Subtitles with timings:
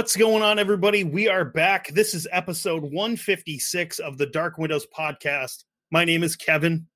[0.00, 1.04] What's going on, everybody?
[1.04, 1.88] We are back.
[1.88, 5.64] This is episode 156 of the Dark Windows podcast.
[5.90, 6.86] My name is Kevin.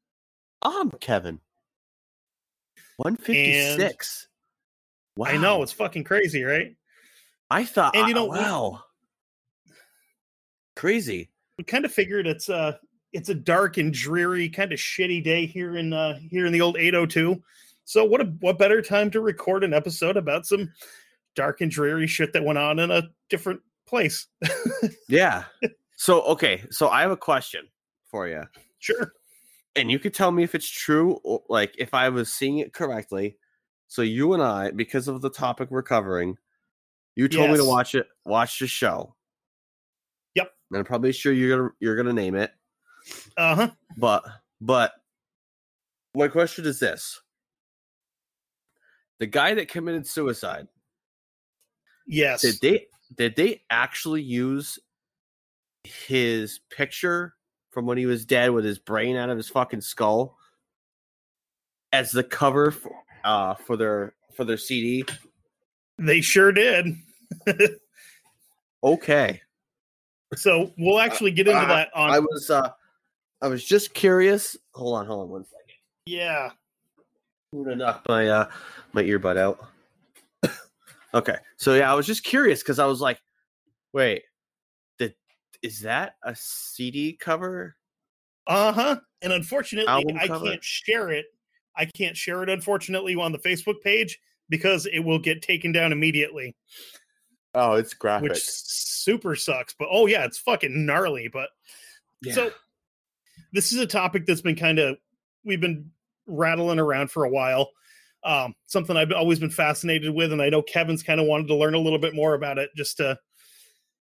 [0.63, 1.39] I'm Kevin.
[2.97, 4.29] 156.
[5.19, 5.27] wow.
[5.29, 6.75] I know it's fucking crazy, right?
[7.51, 8.83] I thought and you know, uh, wow.
[10.75, 11.29] Crazy.
[11.59, 12.81] We kind of figured it's a
[13.13, 16.63] it's a dark and dreary, kind of shitty day here in uh here in the
[16.63, 17.43] old 802.
[17.85, 20.73] So what a what better time to record an episode about some
[21.35, 24.27] dark and dreary shit that went on in a different place.
[25.09, 25.45] Yeah.
[25.97, 27.69] so okay, so I have a question
[28.11, 28.43] for you.
[28.79, 29.13] sure.
[29.77, 32.73] And you could tell me if it's true or like if I was seeing it
[32.73, 33.37] correctly.
[33.89, 36.37] So you and I, because of the topic we're covering,
[37.17, 39.15] you told me to watch it watch the show.
[40.35, 40.51] Yep.
[40.71, 42.51] And I'm probably sure you're gonna you're gonna name it.
[43.37, 43.71] Uh-huh.
[43.97, 44.25] But
[44.61, 44.93] but
[46.15, 47.21] my question is this.
[49.21, 50.67] The guy that committed suicide,
[52.07, 52.43] Yes.
[52.43, 54.79] did they did they actually use
[55.85, 57.35] his picture
[57.71, 60.39] from when he was dead with his brain out of his fucking skull
[61.93, 62.93] as the cover for,
[63.25, 65.05] uh for their for their CD?
[65.99, 66.97] They sure did.
[68.83, 69.41] Okay.
[70.37, 72.71] so we'll actually get into Uh, that on I was uh
[73.41, 74.57] I was just curious.
[74.75, 75.77] Hold on, hold on one second.
[76.07, 76.51] yeah.
[77.53, 78.51] I'm gonna knock my uh
[78.93, 79.65] my earbud out.
[81.15, 83.21] Okay, so yeah, I was just curious because I was like,
[83.93, 84.25] wait,
[84.99, 85.15] did
[85.63, 87.77] is that a CD cover?
[88.47, 88.97] Uh-huh.
[89.23, 91.27] And unfortunately, I can't share it.
[91.77, 94.21] I can't share it unfortunately on the Facebook page
[94.51, 96.55] because it will get taken down immediately,
[97.55, 98.31] Oh, it's graphic.
[98.31, 99.75] which super sucks.
[99.79, 101.49] But oh yeah, it's fucking gnarly, but
[102.33, 102.51] So
[103.53, 104.97] this is a topic that's been kind of
[105.45, 105.91] we've been
[106.27, 107.71] rattling around for a while.
[108.25, 111.55] Um, something I've always been fascinated with, and I know Kevin's kind of wanted to
[111.55, 113.19] learn a little bit more about it, just to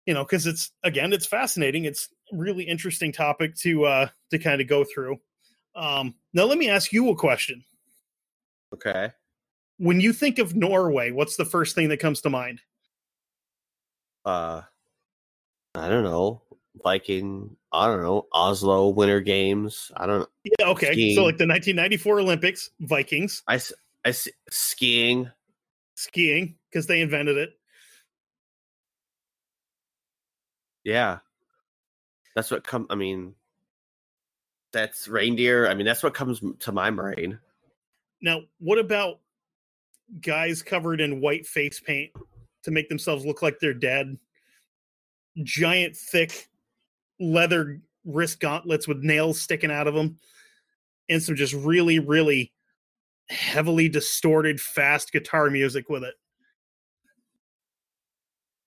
[0.06, 1.84] you know, because it's again, it's fascinating.
[1.84, 5.18] It's really interesting topic to uh to kind of go through.
[5.76, 7.62] Um, now, let me ask you a question.
[8.74, 9.10] okay.
[9.76, 12.62] When you think of Norway, what's the first thing that comes to mind?
[14.24, 14.62] Uh,
[15.74, 16.42] I don't know.
[16.82, 17.56] Viking.
[17.70, 18.26] I don't know.
[18.32, 19.92] Oslo Winter Games.
[19.94, 20.28] I don't.
[20.42, 20.92] Yeah, okay.
[20.92, 21.16] Skiing.
[21.16, 23.60] So, like the 1994 Olympics, Vikings, I
[24.08, 25.30] I s- skiing.
[25.94, 27.50] skiing, because they invented it.
[30.82, 31.18] Yeah,
[32.34, 32.86] that's what come.
[32.88, 33.34] I mean,
[34.72, 35.68] that's reindeer.
[35.68, 37.38] I mean, that's what comes to my brain.
[38.22, 39.20] Now, what about
[40.22, 42.10] guys covered in white face paint
[42.62, 44.16] to make themselves look like they're dead?
[45.42, 46.48] Giant, thick
[47.20, 50.18] leather wrist gauntlets with nails sticking out of them,
[51.10, 52.54] and some just really, really
[53.30, 56.14] heavily distorted, fast guitar music with it.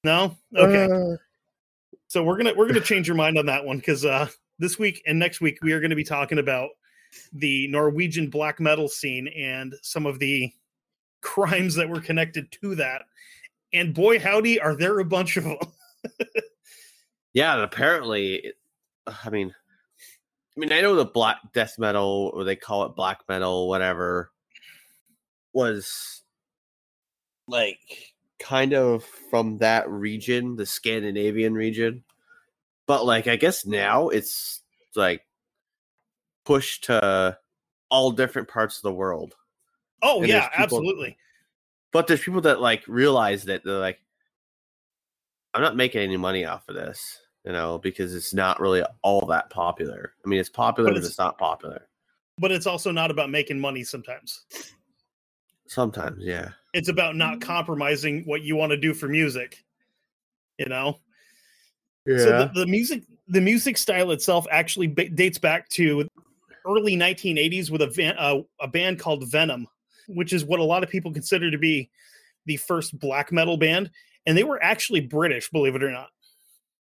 [0.03, 0.85] No, okay.
[0.91, 1.17] Uh,
[2.07, 4.27] So we're gonna we're gonna change your mind on that one because uh,
[4.59, 6.69] this week and next week we are going to be talking about
[7.33, 10.51] the Norwegian black metal scene and some of the
[11.21, 13.03] crimes that were connected to that.
[13.73, 15.57] And boy, howdy, are there a bunch of them?
[17.33, 18.51] Yeah, apparently,
[19.07, 19.55] I mean,
[20.57, 24.31] I mean, I know the black death metal, or they call it black metal, whatever,
[25.53, 26.21] was
[27.47, 32.03] like kind of from that region, the Scandinavian region.
[32.87, 34.61] But like, I guess now it's
[34.95, 35.21] like
[36.45, 37.37] pushed to
[37.89, 39.35] all different parts of the world.
[40.01, 41.17] Oh And yeah, people- absolutely.
[41.91, 43.99] But there's people that like realize that they're like,
[45.53, 47.19] I'm not making any money off of this.
[47.43, 50.13] you know, because it's not really all that popular.
[50.23, 51.87] I mean, it's popular, But but it's- it's not popular.
[52.37, 54.45] But it's also not about making money sometimes.
[55.71, 56.49] Sometimes, yeah.
[56.73, 59.63] It's about not compromising what you want to do for music.
[60.57, 60.99] You know?
[62.05, 62.17] Yeah.
[62.17, 66.09] So the, the music the music style itself actually ba- dates back to
[66.67, 69.65] early 1980s with a van, uh, a band called Venom,
[70.09, 71.89] which is what a lot of people consider to be
[72.47, 73.91] the first black metal band,
[74.25, 76.09] and they were actually British, believe it or not.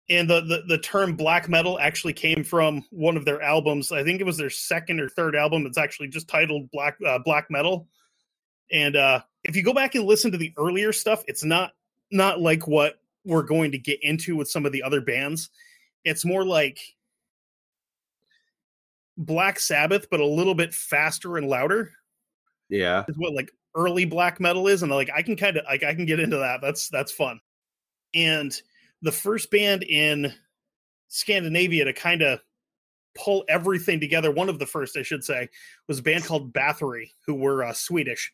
[0.10, 3.92] And the, the the term black metal actually came from one of their albums.
[3.92, 5.66] I think it was their second or third album.
[5.66, 7.90] It's actually just titled Black uh, Black Metal.
[8.72, 11.72] And uh, if you go back and listen to the earlier stuff, it's not
[12.12, 15.50] not like what we're going to get into with some of the other bands.
[16.04, 16.80] It's more like
[19.18, 21.92] Black Sabbath, but a little bit faster and louder
[22.70, 23.04] yeah.
[23.08, 25.94] is what like early black metal is, and like I can kind of like I
[25.94, 26.62] can get into that.
[26.62, 27.40] That's that's fun.
[28.14, 28.60] And
[29.02, 30.34] the first band in
[31.08, 32.40] Scandinavia to kind of
[33.16, 35.50] pull everything together, one of the first, I should say,
[35.88, 38.32] was a band called Bathory, who were uh, Swedish.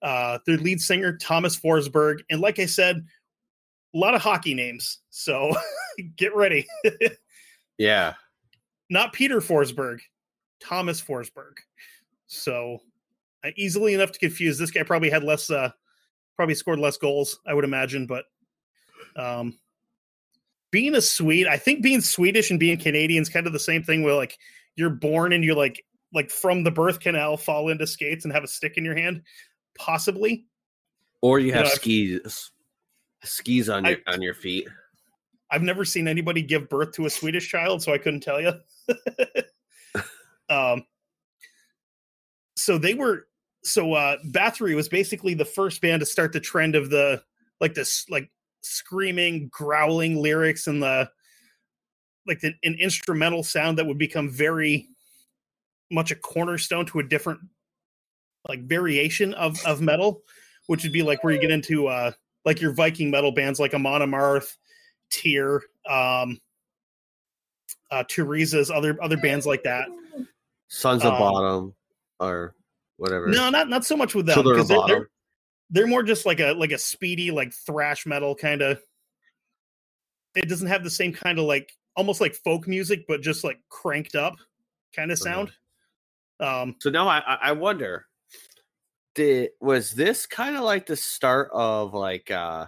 [0.00, 3.04] Uh, their lead singer Thomas Forsberg, and like I said,
[3.94, 4.98] a lot of hockey names.
[5.10, 5.52] So
[6.16, 6.66] get ready.
[7.78, 8.14] Yeah.
[8.90, 10.00] Not Peter Forsberg,
[10.60, 11.54] Thomas Forsberg.
[12.26, 12.78] So
[13.44, 14.58] uh, easily enough to confuse.
[14.58, 15.70] This guy probably had less, uh,
[16.36, 18.06] probably scored less goals, I would imagine.
[18.06, 18.24] But
[19.16, 19.58] um,
[20.70, 23.82] being a Swede, I think being Swedish and being Canadian is kind of the same
[23.82, 24.02] thing.
[24.02, 24.38] Where like
[24.76, 28.44] you're born and you're like like from the birth canal fall into skates and have
[28.44, 29.22] a stick in your hand,
[29.76, 30.46] possibly.
[31.22, 32.50] Or you You have know, I've- skis
[33.24, 34.68] skis on I- your on your feet.
[35.50, 38.52] I've never seen anybody give birth to a Swedish child, so I couldn't tell you.
[40.50, 40.84] um,
[42.56, 43.26] so they were
[43.64, 47.22] so uh Bathory was basically the first band to start the trend of the
[47.60, 48.30] like this like
[48.62, 51.10] screaming, growling lyrics and the
[52.26, 54.88] like the, an instrumental sound that would become very
[55.90, 57.40] much a cornerstone to a different
[58.48, 60.22] like variation of of metal,
[60.66, 62.10] which would be like where you get into uh
[62.44, 64.56] like your Viking metal bands like Amon Amarth,
[65.10, 66.40] Tyr, um,
[67.90, 69.88] uh, Teresa's other other bands like that.
[70.68, 71.74] Sons of Um, Bodom
[72.20, 72.54] or
[72.96, 73.28] whatever.
[73.28, 74.88] No, not not so much with them Children of they're, Bodom.
[74.88, 75.10] they're
[75.70, 78.80] they're more just like a like a speedy like thrash metal kind of.
[80.34, 83.58] It doesn't have the same kind of like almost like folk music, but just like
[83.68, 84.36] cranked up
[84.94, 85.46] kind of Uh-huh.
[85.46, 85.52] sound.
[86.40, 88.06] Um, So now I I- I wonder
[89.14, 92.66] did was this kind of like the start of like uh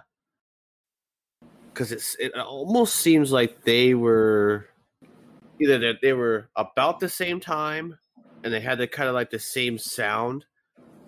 [1.73, 4.67] because it's it almost seems like they were
[5.61, 7.97] either that they were about the same time
[8.43, 10.43] and they had the kind of like the same sound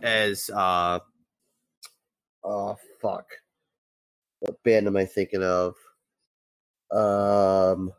[0.01, 0.99] as uh
[2.45, 3.25] oh fuck
[4.39, 5.75] what band am i thinking of
[6.91, 7.91] um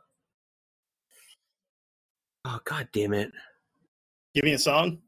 [2.45, 3.33] oh god damn it
[4.35, 4.99] give me a song.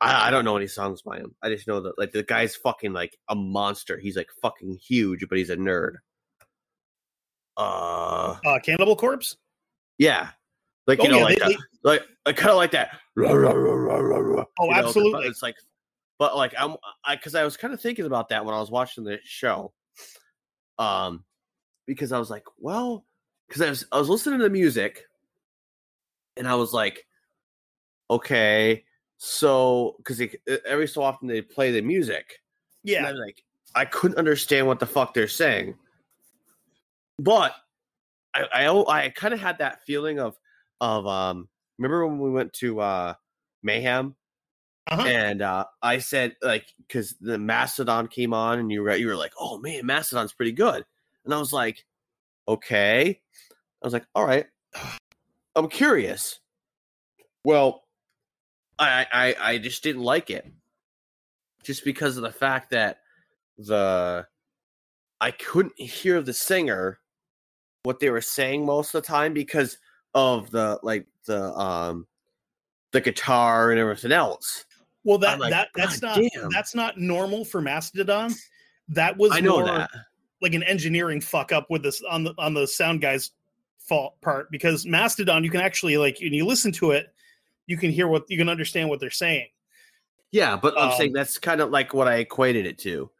[0.00, 1.34] I, I don't know any songs by him.
[1.42, 3.98] I just know that like the guy's fucking like a monster.
[3.98, 5.96] He's like fucking huge, but he's a nerd.
[7.56, 9.36] Uh, Uh, Cannibal Corpse.
[9.98, 10.30] yeah,
[10.86, 12.98] like you Oh, know, yeah, like they- that, they- like I kind of like that.
[13.16, 15.26] Rah, rah, rah, Oh, you know, absolutely.
[15.26, 15.56] It's like,
[16.18, 18.70] but like I'm, I because I was kind of thinking about that when I was
[18.70, 19.72] watching the show,
[20.78, 21.24] um,
[21.86, 23.04] because I was like, well,
[23.48, 25.04] because I was I was listening to the music,
[26.36, 27.06] and I was like,
[28.10, 28.84] okay,
[29.16, 30.20] so because
[30.66, 32.40] every so often they play the music,
[32.84, 33.42] and Yeah, I'm like,
[33.74, 35.76] I couldn't understand what the fuck they're saying.
[37.18, 37.54] But
[38.34, 40.36] I I, I kind of had that feeling of
[40.80, 41.48] of um
[41.78, 43.14] remember when we went to uh
[43.62, 44.16] Mayhem
[44.90, 45.06] uh-huh.
[45.06, 49.16] and uh I said like because the Mastodon came on and you were you were
[49.16, 50.84] like, oh man, Mastodon's pretty good.
[51.24, 51.84] And I was like,
[52.46, 53.20] okay.
[53.82, 54.46] I was like, all right.
[55.56, 56.40] I'm curious.
[57.44, 57.84] Well,
[58.78, 60.46] I I I just didn't like it.
[61.64, 62.98] Just because of the fact that
[63.58, 64.26] the
[65.20, 67.00] I couldn't hear the singer
[67.82, 69.78] what they were saying most of the time because
[70.14, 72.06] of the like the um
[72.92, 74.64] the guitar and everything else.
[75.08, 78.34] Well, that I'm like, that that's "God not damn." that's not normal for Mastodon.
[78.88, 79.90] That was I know more that.
[80.42, 83.30] like an engineering fuck up with this on the on the sound guy's
[83.78, 87.06] fault part because Mastodon you can actually like when you listen to it,
[87.66, 89.46] you can hear what you can understand what they're saying.
[90.30, 93.10] Yeah, but I'm Um, saying that's kind of like what I equated it to.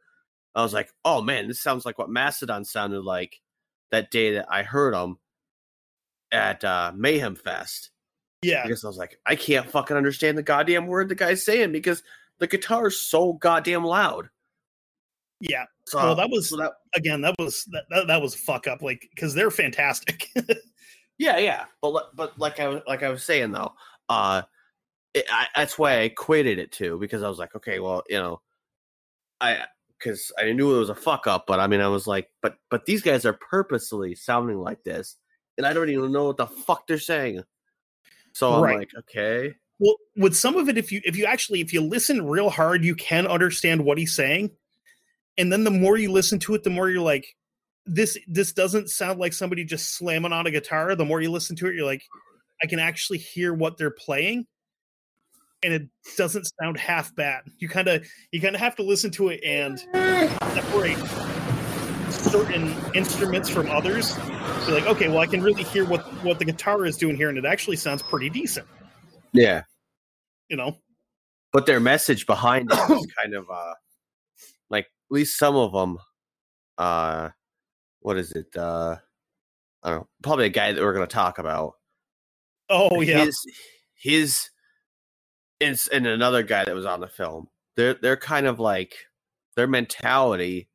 [0.54, 3.40] I was like, "Oh man, this sounds like what Mastodon sounded like
[3.90, 5.18] that day that I heard them
[6.30, 7.90] at uh, Mayhem Fest."
[8.42, 11.72] Yeah, Because I was like, "I can't fucking understand the goddamn word the guy's saying
[11.72, 12.02] because
[12.38, 14.30] the guitar is so goddamn loud."
[15.40, 15.64] Yeah.
[15.86, 17.20] So, well, that was so that, again.
[17.20, 18.82] That was that, that, that was fuck up.
[18.82, 20.28] Like because they're fantastic.
[21.18, 21.64] yeah, yeah.
[21.80, 23.72] But but like I was like I was saying though,
[24.08, 24.42] uh,
[25.14, 28.18] it, I, that's why I equated it too because I was like, okay, well, you
[28.18, 28.40] know,
[29.40, 29.64] I
[29.98, 32.56] because I knew it was a fuck up, but I mean, I was like, but
[32.70, 35.16] but these guys are purposely sounding like this,
[35.56, 37.42] and I don't even know what the fuck they're saying.
[38.38, 38.78] So I'm Right.
[38.78, 42.24] like, okay, well, with some of it, if you if you actually if you listen
[42.24, 44.52] real hard, you can understand what he's saying.
[45.38, 47.26] And then the more you listen to it, the more you're like,
[47.84, 50.94] this this doesn't sound like somebody just slamming on a guitar.
[50.94, 52.04] The more you listen to it, you're like,
[52.62, 54.46] I can actually hear what they're playing.
[55.64, 57.42] And it doesn't sound half bad.
[57.58, 59.80] You kind of you kind of have to listen to it and
[60.54, 61.37] separate
[62.18, 64.16] certain instruments from others.
[64.66, 67.28] Be like, okay, well, I can really hear what what the guitar is doing here,
[67.28, 68.66] and it actually sounds pretty decent.
[69.32, 69.62] yeah.
[70.48, 70.78] You know,
[71.52, 73.74] But their message behind it is kind of uh,
[74.70, 75.98] like at least some of them,
[76.78, 77.28] uh,
[78.00, 78.56] what is it?
[78.56, 78.96] Uh,
[79.82, 80.08] I don't know.
[80.22, 81.74] Probably a guy that we're going to talk about.
[82.70, 83.44] Oh yeah, his
[83.94, 84.48] his
[85.60, 87.48] and, and another guy that was on the film
[87.78, 88.92] they're they're kind of like
[89.54, 90.67] their mentality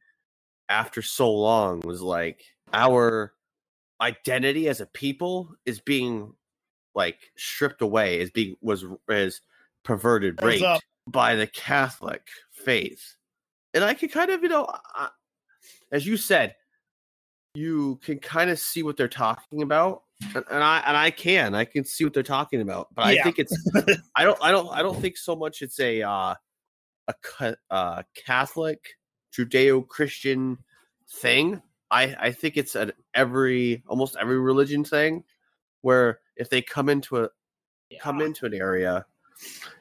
[0.74, 3.34] after so long was like our
[4.02, 6.34] identity as a people is being
[6.96, 9.42] like stripped away is being was is
[9.84, 13.16] perverted raped by the catholic faith.
[13.76, 15.10] And i can kind of you know I,
[15.92, 16.56] as you said
[17.54, 20.02] you can kind of see what they're talking about
[20.34, 23.22] and, and i and i can i can see what they're talking about but i
[23.22, 23.56] think it's
[24.16, 26.34] i don't i don't i don't think so much it's a uh
[27.08, 28.80] a uh catholic
[29.36, 30.58] judeo-christian
[31.10, 31.62] thing
[31.92, 35.24] i i think it's an every almost every religion thing
[35.82, 37.30] where if they come into a
[38.02, 39.06] come into an area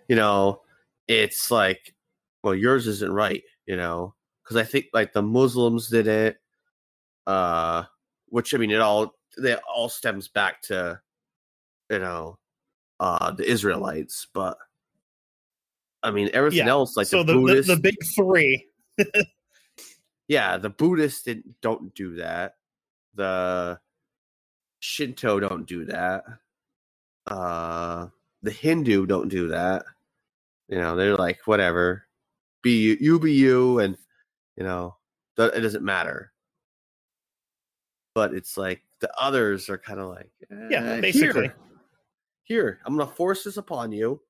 [0.08, 0.60] you know
[1.08, 1.94] it's like
[2.42, 6.38] well yours isn't right you know because i think like the muslims did it
[7.26, 7.82] uh
[8.28, 11.00] which i mean it all it all stems back to
[11.90, 12.38] you know
[13.00, 14.58] uh the israelites but
[16.02, 18.66] i mean everything Yeah, else like so the, the, the, the big three.
[20.28, 22.56] yeah the buddhists didn't don't do that.
[23.14, 23.78] The
[24.80, 26.24] shinto don't do that.
[27.26, 28.08] Uh
[28.42, 29.84] the hindu don't do that.
[30.68, 32.06] You know they're like whatever.
[32.62, 33.96] Be you, you be you and
[34.56, 34.96] you know
[35.36, 36.32] th- it doesn't matter.
[38.14, 40.30] But it's like the others are kind of like
[40.70, 41.42] Yeah, "Eh, basically.
[41.48, 41.56] here,
[42.44, 44.20] here i'm gonna force this upon you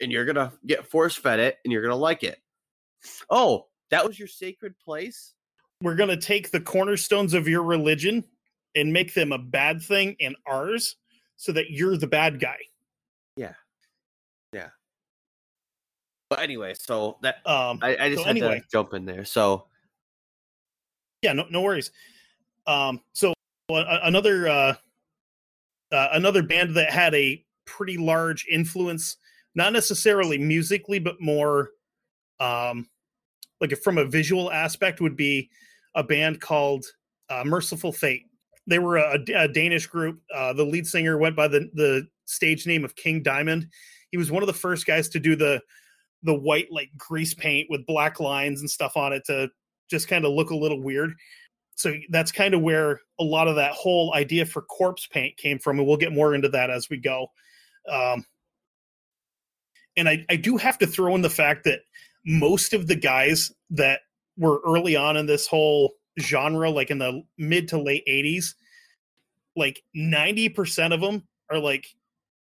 [0.00, 2.40] and you're gonna get force fed it and you're gonna like it.
[3.30, 5.34] Oh that was your sacred place
[5.82, 8.24] We're gonna take the cornerstones of your religion
[8.74, 10.96] and make them a bad thing in ours,
[11.36, 12.58] so that you're the bad guy.
[13.36, 13.54] Yeah
[14.52, 14.68] yeah
[16.30, 18.60] but anyway so that Um, i, I just So had anyway.
[18.60, 19.66] to jump in there so
[21.22, 21.90] yeah, no, no worries.
[22.66, 23.32] Um, so
[23.68, 24.74] another uh,
[25.90, 29.16] uh, another band that had a pretty large influence,
[29.54, 31.70] not necessarily musically, but more
[32.38, 32.88] um,
[33.60, 35.50] like from a visual aspect, would be
[35.94, 36.84] a band called
[37.30, 38.26] uh, Mercyful Fate.
[38.66, 40.20] They were a, a Danish group.
[40.34, 43.68] Uh, the lead singer went by the the stage name of King Diamond.
[44.10, 45.60] He was one of the first guys to do the
[46.22, 49.48] the white like grease paint with black lines and stuff on it to
[49.88, 51.14] just kind of look a little weird.
[51.76, 55.58] So that's kind of where a lot of that whole idea for corpse paint came
[55.58, 57.28] from, and we'll get more into that as we go.
[57.90, 58.24] Um,
[59.96, 61.80] and I, I do have to throw in the fact that
[62.26, 64.00] most of the guys that
[64.36, 68.54] were early on in this whole genre, like in the mid to late 80s,
[69.54, 71.86] like 90% of them are like,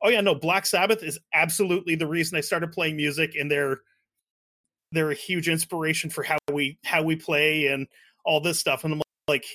[0.01, 3.81] oh yeah, no, Black Sabbath is absolutely the reason I started playing music, and they're
[4.91, 7.87] they're a huge inspiration for how we how we play and
[8.25, 8.83] all this stuff.
[8.83, 9.45] And I'm like,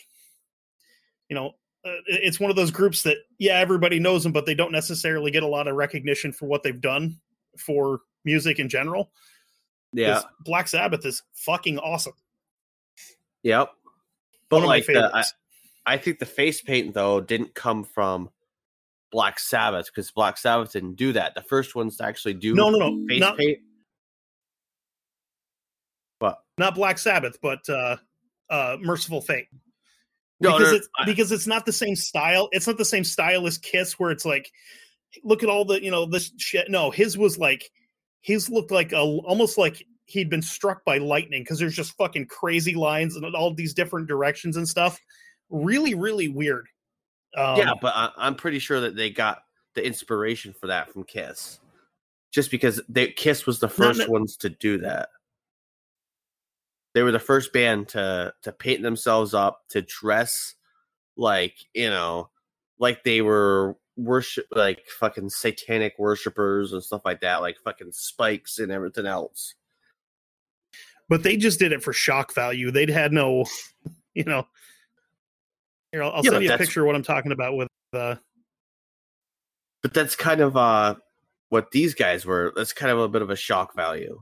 [1.28, 1.52] you know,
[1.84, 5.30] uh, it's one of those groups that yeah, everybody knows them, but they don't necessarily
[5.30, 7.20] get a lot of recognition for what they've done
[7.56, 9.10] for music in general.
[9.92, 12.12] Yeah Black Sabbath is fucking awesome.
[13.42, 13.70] Yep.
[14.50, 15.24] But One of my like the, I.
[15.86, 18.28] I think the face paint though didn't come from
[19.10, 21.34] Black Sabbath because Black Sabbath didn't do that.
[21.34, 23.58] The first ones to actually do No, no, no, face not- paint.
[26.20, 27.96] But Not Black Sabbath, but uh,
[28.50, 29.46] uh, Mercyful Fate.
[30.40, 32.48] no, because no, it's I- because it's not the same style.
[32.52, 34.50] It's not the same style as Kiss, where it's like,
[35.24, 36.70] look at all the you know this shit.
[36.70, 37.70] No, his was like,
[38.20, 42.26] his looked like a almost like he'd been struck by lightning because there's just fucking
[42.26, 44.98] crazy lines and all these different directions and stuff.
[45.50, 46.66] Really, really weird.
[47.36, 49.42] Um, yeah, but I, I'm pretty sure that they got
[49.74, 51.60] the inspiration for that from Kiss,
[52.30, 55.10] just because they Kiss was the first ne- ones to do that.
[56.94, 60.54] they were the first band to to paint themselves up, to dress
[61.16, 62.30] like you know,
[62.78, 68.58] like they were worship like fucking satanic worshippers and stuff like that, like fucking spikes
[68.58, 69.54] and everything else.
[71.08, 72.70] But they just did it for shock value.
[72.70, 73.44] They'd had no,
[74.14, 74.46] you know.
[75.92, 78.16] Here, I'll, I'll Yeah, send you a picture of what I'm talking about with uh
[79.82, 80.94] But that's kind of uh
[81.48, 82.52] what these guys were.
[82.54, 84.20] That's kind of a bit of a shock value.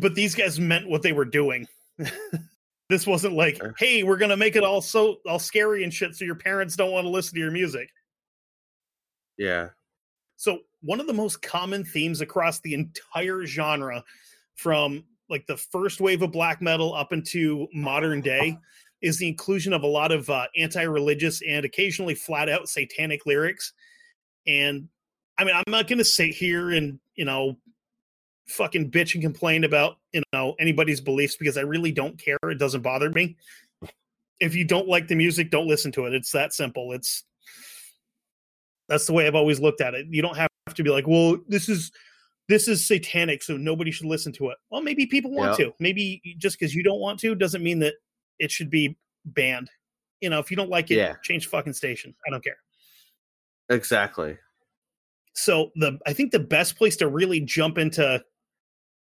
[0.00, 1.66] but these guys meant what they were doing.
[2.88, 3.74] this wasn't like, Sure.
[3.78, 6.92] hey, we're gonna make it all so all scary and shit, so your parents don't
[6.92, 7.90] want to listen to your music.
[9.36, 9.68] Yeah.
[10.36, 14.04] So one of the most common themes across the entire genre,
[14.54, 18.58] from like the first wave of black metal up into modern day,
[19.02, 23.72] is the inclusion of a lot of uh, anti-religious and occasionally flat out satanic lyrics.
[24.46, 24.88] And
[25.36, 27.56] I mean, I'm not going to sit here and you know,
[28.46, 32.38] fucking bitch and complain about you know anybody's beliefs because I really don't care.
[32.44, 33.36] It doesn't bother me.
[34.38, 36.14] If you don't like the music, don't listen to it.
[36.14, 36.92] It's that simple.
[36.92, 37.24] It's
[38.88, 40.06] that's the way I've always looked at it.
[40.10, 41.92] You don't have to be like, well, this is
[42.48, 44.58] this is satanic, so nobody should listen to it.
[44.70, 45.66] Well, maybe people want Yeah.
[45.66, 45.74] to.
[45.80, 47.94] Maybe just because you don't want to doesn't mean that
[48.38, 49.68] it should be banned.
[50.20, 51.14] You know, if you don't like it, Yeah.
[51.22, 52.14] change fucking station.
[52.26, 52.58] I don't care.
[53.68, 54.38] Exactly.
[55.32, 58.24] So the I think the best place to really jump into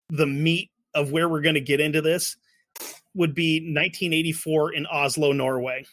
[0.09, 2.37] the meat of where we're going to get into this
[3.15, 5.85] would be 1984 in Oslo, Norway,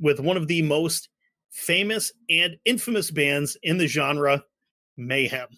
[0.00, 1.08] with one of the most
[1.52, 4.42] famous and infamous bands in the genre,
[4.96, 5.48] Mayhem.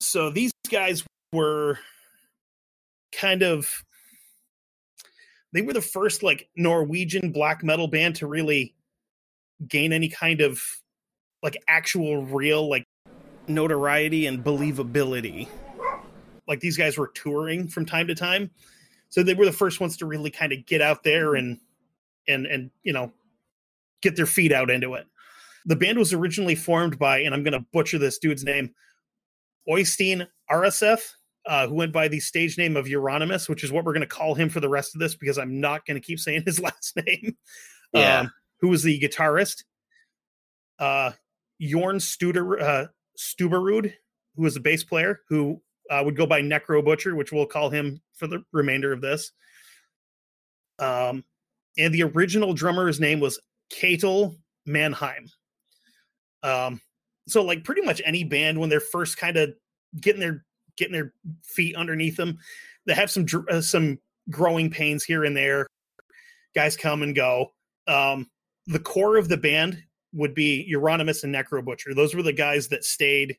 [0.00, 1.78] So these guys were
[3.12, 3.84] kind of
[5.52, 8.74] they were the first like Norwegian black metal band to really
[9.66, 10.62] gain any kind of
[11.42, 12.84] like actual real like
[13.46, 15.48] notoriety and believability.
[16.46, 18.50] Like these guys were touring from time to time.
[19.08, 21.58] So they were the first ones to really kind of get out there and
[22.26, 23.12] and and you know
[24.02, 25.06] get their feet out into it.
[25.66, 28.74] The band was originally formed by, and I'm gonna butcher this dude's name,
[29.68, 31.12] Oystein Aarseth,
[31.46, 34.34] uh, who went by the stage name of Euronymous, which is what we're gonna call
[34.34, 37.36] him for the rest of this because I'm not gonna keep saying his last name.
[37.92, 38.20] Yeah.
[38.20, 39.64] Um, who was the guitarist?
[40.78, 41.12] Uh,
[41.60, 42.86] Jorn Studer, uh,
[43.18, 43.92] Stubberud,
[44.36, 47.70] who was a bass player, who uh, would go by Necro Butcher, which we'll call
[47.70, 49.32] him for the remainder of this.
[50.78, 51.24] Um,
[51.76, 55.28] and the original drummer's name was Ketel Manheim.
[56.42, 56.80] Um,
[57.26, 59.50] so like pretty much any band when they're first kind of
[60.00, 60.44] getting their
[60.76, 62.38] getting their feet underneath them,
[62.86, 63.98] they have some uh, some
[64.30, 65.66] growing pains here and there.
[66.54, 67.52] Guys come and go.
[67.86, 68.28] Um,
[68.66, 71.94] the core of the band would be Euronymous and Necro Butcher.
[71.94, 73.36] Those were the guys that stayed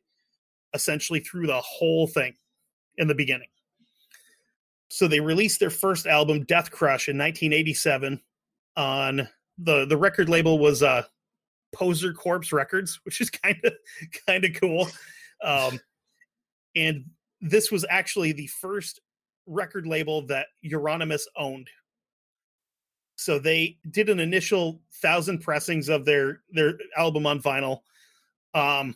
[0.74, 2.36] essentially through the whole thing
[2.98, 3.48] in the beginning.
[4.90, 8.22] So they released their first album, Death Crush, in 1987.
[8.76, 9.28] On
[9.64, 11.04] the the record label was uh,
[11.74, 13.74] Poser Corpse Records, which is kind of
[14.28, 14.88] kind of cool.
[15.44, 15.80] Um,
[16.76, 17.06] and
[17.42, 19.00] this was actually the first
[19.48, 21.70] record label that Euronymous owned.
[23.16, 27.82] So they did an initial thousand pressings of their their album on vinyl.
[28.54, 28.96] Um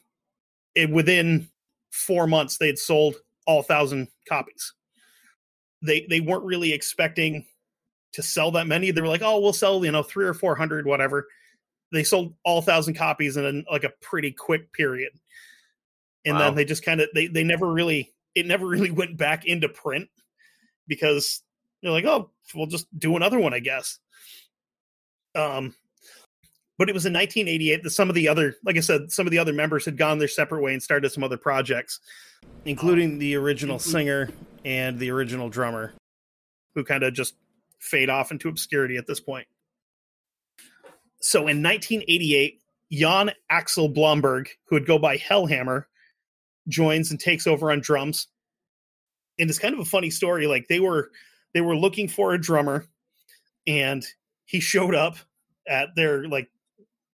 [0.75, 1.47] it, within
[1.91, 4.73] four months they had sold all thousand copies.
[5.81, 7.45] They they weren't really expecting
[8.13, 10.55] to sell that many they were like oh we'll sell you know three or four
[10.55, 11.27] hundred whatever.
[11.91, 15.11] They sold all thousand copies in like a pretty quick period.
[16.25, 16.45] And Wow.
[16.45, 19.69] then they just kind of they they never really it never really went back into
[19.69, 20.09] print
[20.87, 21.41] because
[21.81, 23.99] they're like oh we'll just do another one i guess.
[25.35, 25.73] Um,
[26.77, 29.31] but it was in 1988 that some of the other, like I said, some of
[29.31, 31.99] the other members had gone their separate way and started some other projects,
[32.65, 34.29] including the original singer
[34.65, 35.93] and the original drummer,
[36.75, 37.35] who kind of just
[37.83, 39.47] fade off into obscurity at this point.
[41.19, 45.85] So in 1988, Jan Axel Blomberg, who would go by Hellhammer,
[46.67, 48.27] joins and takes over on drums.
[49.39, 50.47] And it's kind of a funny story.
[50.47, 51.11] Like they were
[51.53, 52.85] they were looking for a drummer,
[53.65, 54.05] and
[54.45, 55.17] he showed up
[55.67, 56.49] at their like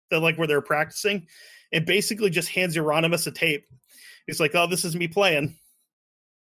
[0.09, 1.27] the like where they're practicing
[1.71, 3.65] and basically just hands Euronymous a tape.
[4.25, 5.57] He's like, Oh, this is me playing.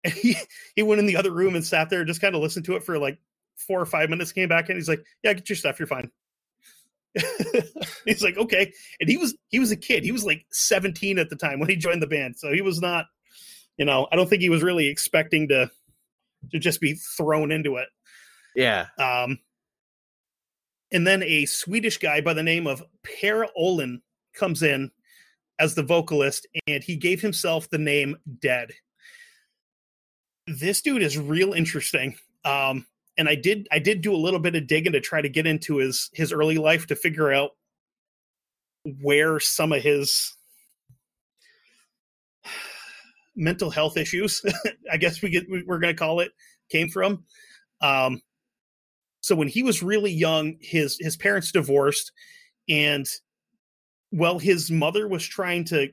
[0.06, 0.36] And he,
[0.76, 2.76] he went in the other room and sat there and just kind of listened to
[2.76, 3.18] it for like
[3.56, 6.10] four or five minutes, came back and he's like, Yeah, get your stuff, you're fine.
[8.04, 8.72] he's like, Okay.
[9.00, 10.04] And he was he was a kid.
[10.04, 12.36] He was like 17 at the time when he joined the band.
[12.36, 13.06] So he was not,
[13.76, 15.70] you know, I don't think he was really expecting to
[16.52, 17.88] to just be thrown into it.
[18.54, 18.86] Yeah.
[18.98, 19.38] Um,
[20.92, 24.02] and then a Swedish guy by the name of Per Ohlin
[24.34, 24.90] comes in
[25.58, 28.72] as the vocalist, and he gave himself the name Dead.
[30.46, 32.16] this dude is real interesting.
[32.44, 35.28] Um, and I did I did do a little bit of digging to try to
[35.28, 37.50] get into his his early life to figure out
[39.00, 40.36] where some of his
[43.36, 44.42] mental health issues,
[44.92, 46.32] I guess we get we're going to call it,
[46.70, 47.24] came from.
[47.80, 48.20] Um,
[49.20, 52.12] so when he was really young, his his parents divorced,
[52.68, 53.06] and
[54.12, 55.88] well, his mother was trying to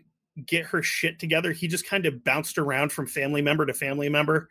[0.45, 1.51] get her shit together.
[1.51, 4.49] He just kind of bounced around from family member to family member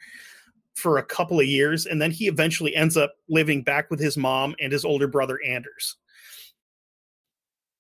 [0.81, 4.17] for a couple of years, and then he eventually ends up living back with his
[4.17, 5.97] mom and his older brother Anders.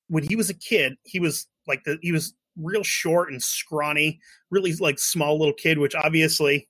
[0.08, 4.20] When he was a kid, he was like the he was real short and scrawny,
[4.50, 6.68] really like small little kid, which obviously,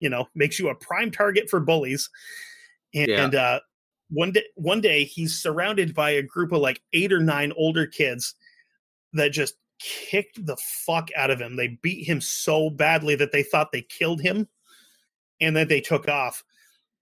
[0.00, 2.08] you know, makes you a prime target for bullies.
[2.94, 3.24] And, yeah.
[3.24, 3.60] and uh,
[4.10, 7.86] one day, one day he's surrounded by a group of like eight or nine older
[7.86, 8.34] kids
[9.12, 11.56] that just kicked the fuck out of him.
[11.56, 14.48] They beat him so badly that they thought they killed him,
[15.40, 16.44] and then they took off.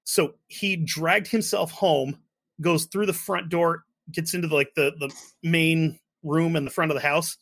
[0.05, 2.19] So he dragged himself home,
[2.61, 6.71] goes through the front door, gets into the, like the the main room in the
[6.71, 7.37] front of the house,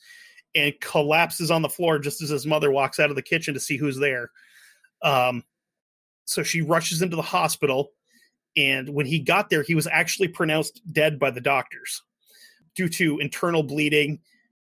[0.55, 3.61] and collapses on the floor just as his mother walks out of the kitchen to
[3.61, 4.31] see who's there.
[5.03, 5.45] Um,
[6.25, 7.93] so she rushes into the hospital,
[8.57, 12.03] and when he got there, he was actually pronounced dead by the doctors
[12.75, 14.21] due to internal bleeding.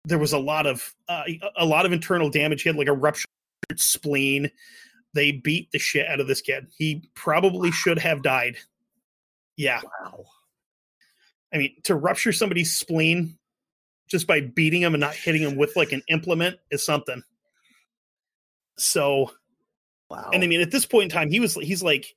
[0.04, 1.24] There was a lot of uh,
[1.56, 2.62] a lot of internal damage.
[2.62, 3.26] He had like a ruptured
[3.76, 4.50] spleen.
[5.14, 6.68] They beat the shit out of this kid.
[6.76, 8.56] He probably should have died.
[9.56, 9.80] Yeah.
[9.82, 10.24] Wow.
[11.52, 13.38] I mean, to rupture somebody's spleen
[14.08, 17.22] just by beating him and not hitting him with like an implement is something.
[18.78, 19.32] So,
[20.10, 20.30] wow.
[20.32, 22.14] And I mean, at this point in time, he was he's like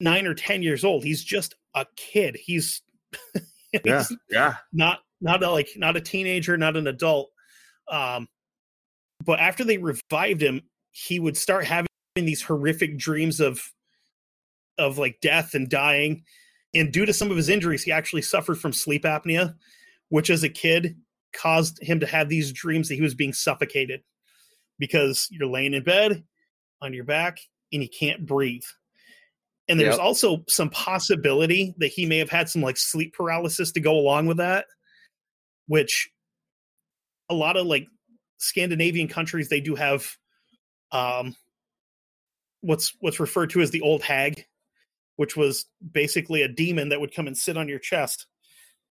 [0.00, 1.04] nine or ten years old.
[1.04, 2.36] He's just a kid.
[2.42, 2.82] He's,
[3.72, 7.30] he's yeah, yeah, not not a, like not a teenager, not an adult.
[7.90, 8.26] Um,
[9.24, 11.88] but after they revived him, he would start having
[12.24, 13.72] these horrific dreams of
[14.78, 16.22] of like death and dying.
[16.74, 19.54] And due to some of his injuries, he actually suffered from sleep apnea,
[20.08, 20.96] which as a kid
[21.32, 24.02] caused him to have these dreams that he was being suffocated
[24.78, 26.24] because you're laying in bed
[26.82, 27.38] on your back
[27.72, 28.64] and you can't breathe.
[29.68, 30.04] And there's yep.
[30.04, 34.26] also some possibility that he may have had some like sleep paralysis to go along
[34.26, 34.66] with that,
[35.66, 36.10] which
[37.28, 37.86] a lot of like
[38.38, 40.16] Scandinavian countries they do have
[40.92, 41.34] um
[42.66, 44.44] what's what's referred to as the old hag,
[45.16, 48.26] which was basically a demon that would come and sit on your chest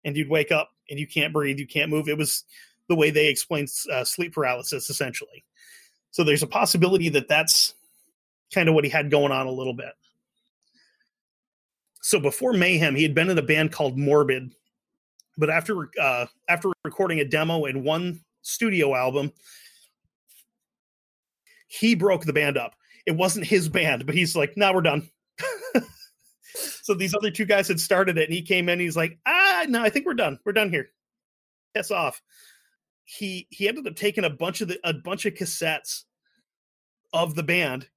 [0.03, 2.09] and you'd wake up and you can't breathe, you can't move.
[2.09, 2.43] It was
[2.87, 5.45] the way they explained uh, sleep paralysis, essentially.
[6.11, 7.75] So there's a possibility that that's
[8.53, 9.93] kind of what he had going on a little bit.
[12.01, 14.51] So before Mayhem, he had been in a band called Morbid,
[15.37, 19.31] but after uh, after recording a demo and one studio album,
[21.67, 22.73] he broke the band up.
[23.09, 25.09] It wasn't his band, but he's like, "Now we're done."
[26.83, 28.79] so these other two guys had started it, and he came in.
[28.79, 30.37] he's like, "Ah, no, I think we're done.
[30.45, 30.91] We're done here.
[31.73, 32.21] Piss off."
[33.05, 36.03] He he ended up taking a bunch of the a bunch of cassettes
[37.11, 37.89] of the band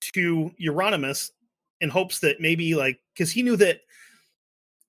[0.00, 1.30] to Euronymous
[1.80, 3.82] in hopes that maybe like because he knew that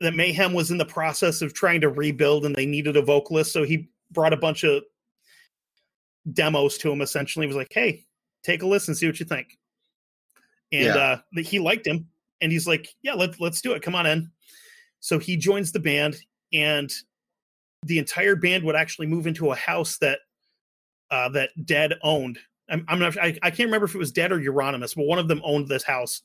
[0.01, 3.53] that Mayhem was in the process of trying to rebuild and they needed a vocalist,
[3.53, 4.81] so he brought a bunch of
[6.33, 7.01] demos to him.
[7.01, 8.06] Essentially, he was like, "Hey,
[8.43, 9.57] take a listen, and see what you think."
[10.71, 10.95] And yeah.
[10.95, 12.09] uh, he liked him,
[12.41, 13.81] and he's like, "Yeah, let's let's do it.
[13.81, 14.31] Come on in."
[14.99, 16.17] So he joins the band,
[16.51, 16.91] and
[17.83, 20.19] the entire band would actually move into a house that
[21.11, 22.39] uh, that Dead owned.
[22.69, 23.17] I'm, I'm not.
[23.17, 25.67] I, I, can't remember if it was Dead or Euronymous, but one of them owned
[25.67, 26.21] this house.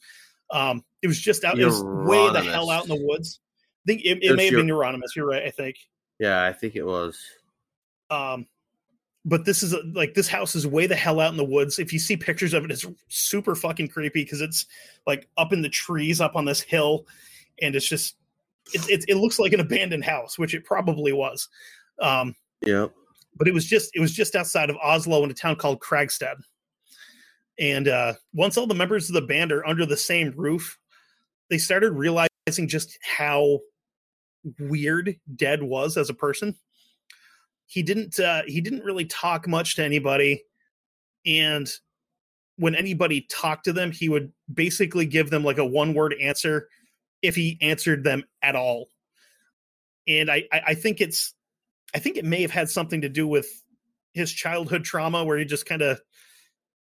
[0.50, 1.58] Um, it was just out.
[1.58, 3.40] It was way the hell out in the woods.
[3.86, 5.14] I think it, it may have been Euronymous.
[5.14, 5.44] You're right.
[5.44, 5.76] I think.
[6.18, 7.18] Yeah, I think it was.
[8.10, 8.46] Um,
[9.24, 11.78] but this is a, like this house is way the hell out in the woods.
[11.78, 14.66] If you see pictures of it, it's super fucking creepy because it's
[15.06, 17.06] like up in the trees, up on this hill,
[17.60, 18.16] and it's just
[18.72, 21.48] it, it, it looks like an abandoned house, which it probably was.
[22.00, 22.88] Um, yeah,
[23.36, 26.36] but it was just it was just outside of Oslo in a town called Kråkstad.
[27.58, 30.78] And uh, once all the members of the band are under the same roof,
[31.48, 32.28] they started realizing
[32.66, 33.60] just how
[34.58, 36.56] weird Dead was as a person
[37.72, 40.44] he didn't uh, he didn't really talk much to anybody
[41.24, 41.70] and
[42.56, 46.68] when anybody talked to them he would basically give them like a one word answer
[47.22, 48.88] if he answered them at all.
[50.06, 51.34] And I, I think it's
[51.94, 53.46] i think it may have had something to do with
[54.12, 55.98] his childhood trauma where he just kind of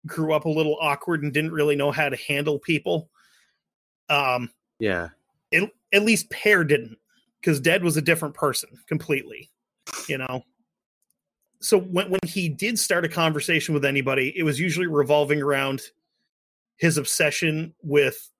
[0.08, 3.12] grew up a little awkward and didn't really know how to handle people.
[4.10, 4.50] Um
[4.80, 5.10] yeah.
[5.52, 6.98] it, at least Per didn't
[7.40, 9.52] because dead was a different person completely
[10.08, 10.44] you know
[11.62, 15.82] so when when he did start a conversation with anybody, it was usually revolving around
[16.78, 18.32] his obsession with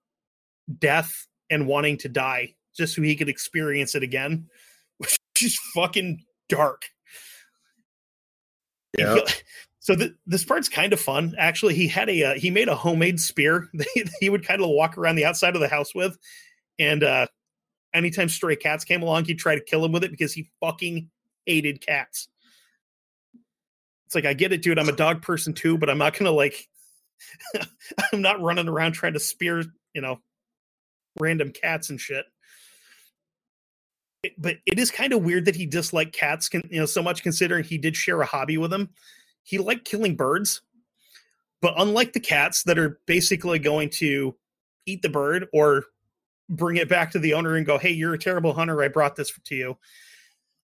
[0.78, 4.46] death and wanting to die just so he could experience it again,
[4.98, 6.84] which is fucking dark.
[8.98, 9.20] Yeah.
[9.78, 11.36] So th- this part's kind of fun.
[11.38, 14.68] Actually, he had a uh, he made a homemade spear that he would kind of
[14.68, 16.18] walk around the outside of the house with,
[16.80, 17.28] and uh,
[17.94, 21.08] anytime stray cats came along, he'd try to kill him with it because he fucking
[21.46, 22.28] hated cats.
[24.10, 24.78] It's like I get it, dude.
[24.78, 26.68] I'm a dog person too, but I'm not gonna like.
[28.12, 29.62] I'm not running around trying to spear,
[29.94, 30.20] you know,
[31.20, 32.24] random cats and shit.
[34.22, 37.02] It, but it is kind of weird that he disliked cats, can you know, so
[37.02, 38.90] much considering he did share a hobby with them
[39.42, 40.62] he liked killing birds,
[41.60, 44.36] but unlike the cats that are basically going to
[44.86, 45.84] eat the bird or
[46.48, 48.82] bring it back to the owner and go, "Hey, you're a terrible hunter.
[48.82, 49.78] I brought this to you."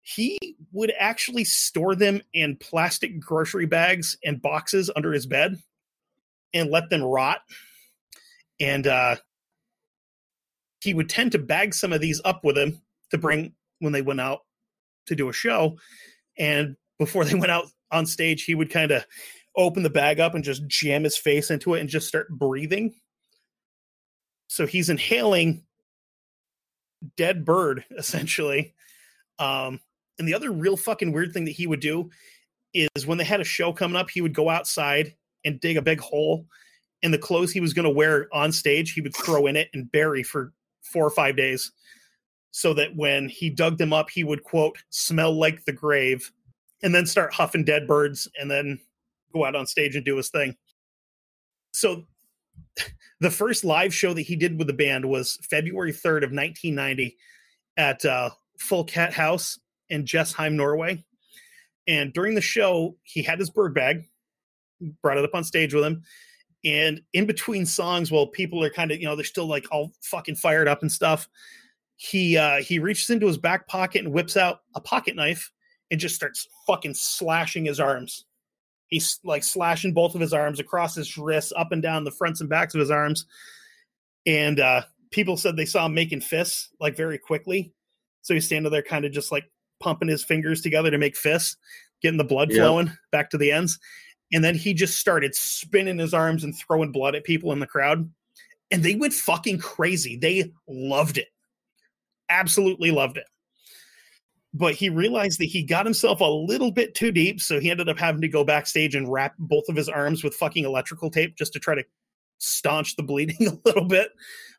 [0.02, 5.62] He would actually store them in plastic grocery bags and boxes under his bed
[6.52, 7.40] and let them rot.
[8.60, 9.16] And uh,
[10.80, 14.02] he would tend to bag some of these up with him to bring when they
[14.02, 14.40] went out
[15.06, 15.78] to do a show.
[16.38, 19.04] And before they went out on stage, he would kind of
[19.56, 22.94] open the bag up and just jam his face into it and just start breathing.
[24.48, 25.64] So he's inhaling
[27.16, 28.74] dead bird essentially.
[29.38, 29.80] Um,
[30.22, 32.08] and the other real fucking weird thing that he would do
[32.72, 35.82] is when they had a show coming up, he would go outside and dig a
[35.82, 36.46] big hole
[37.02, 39.68] and the clothes he was going to wear on stage, he would throw in it
[39.74, 41.72] and bury for four or five days
[42.52, 46.30] so that when he dug them up, he would quote, smell like the grave
[46.82, 48.78] and then start huffing dead birds and then
[49.32, 50.54] go out on stage and do his thing.
[51.72, 52.04] So
[53.20, 57.16] the first live show that he did with the band was February 3rd of 1990
[57.76, 58.30] at uh,
[58.60, 59.58] Folkets Hus
[59.92, 61.04] in Jessheim, Norway.
[61.86, 64.04] And during the show, he had his bird bag,
[65.02, 66.02] brought it up on stage with him.
[66.64, 69.92] And in between songs, while people are kind of, you know, they're still like all
[70.02, 71.28] fucking fired up and stuff,
[71.96, 75.52] he uh he reaches into his back pocket and whips out a pocket knife
[75.90, 78.24] and just starts fucking slashing his arms.
[78.88, 82.40] He's like slashing both of his arms across his wrists, up and down the fronts
[82.40, 83.26] and backs of his arms.
[84.24, 87.72] And uh, people said they saw him making fists like very quickly.
[88.22, 89.44] So he's standing there, kind of just like
[89.82, 91.56] pumping his fingers together to make fists,
[92.00, 93.78] getting the blood flowing back to the ends.
[94.32, 97.66] And then he just started spinning his arms and throwing blood at people in the
[97.66, 98.10] crowd.
[98.70, 100.16] And they went fucking crazy.
[100.16, 101.28] They loved it.
[102.30, 103.26] Absolutely loved it
[104.54, 107.88] but he realized that he got himself a little bit too deep, so he ended
[107.88, 111.36] up having to go backstage and wrap both of his arms with fucking electrical tape
[111.36, 111.84] just to try to
[112.38, 114.10] staunch the bleeding a little bit.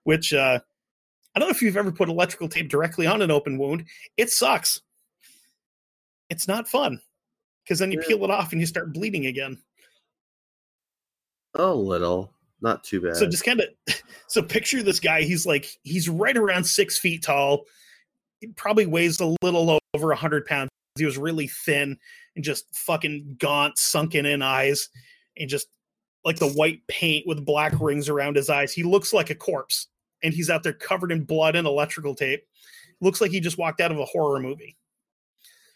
[0.04, 0.60] Which uh,
[1.36, 3.86] I don't know if you've ever put electrical tape directly on an open wound.
[4.18, 4.82] It sucks.
[6.30, 7.02] It's not fun
[7.64, 8.08] because then you yeah.
[8.08, 9.58] peel it off and you start bleeding again.
[11.56, 13.16] A little, not too bad.
[13.16, 13.68] So just kind of,
[14.28, 15.22] so picture this guy.
[15.24, 17.66] He's like he's right around six feet tall.
[18.40, 20.70] He probably weighs a little over a 100 pounds.
[20.98, 21.98] He was really thin
[22.36, 24.90] and just fucking gaunt, sunken in eyes,
[25.38, 25.68] and just
[26.26, 28.74] like the white paint with black rings around his eyes.
[28.74, 29.88] He looks like a corpse,
[30.24, 32.44] and he's out there covered in blood and electrical tape.
[33.02, 34.78] Looks like he just walked out of a horror movie.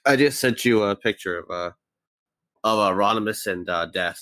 [0.08, 1.72] I just sent you a picture of uh
[2.64, 4.20] of uh, Rodimus and uh, Death.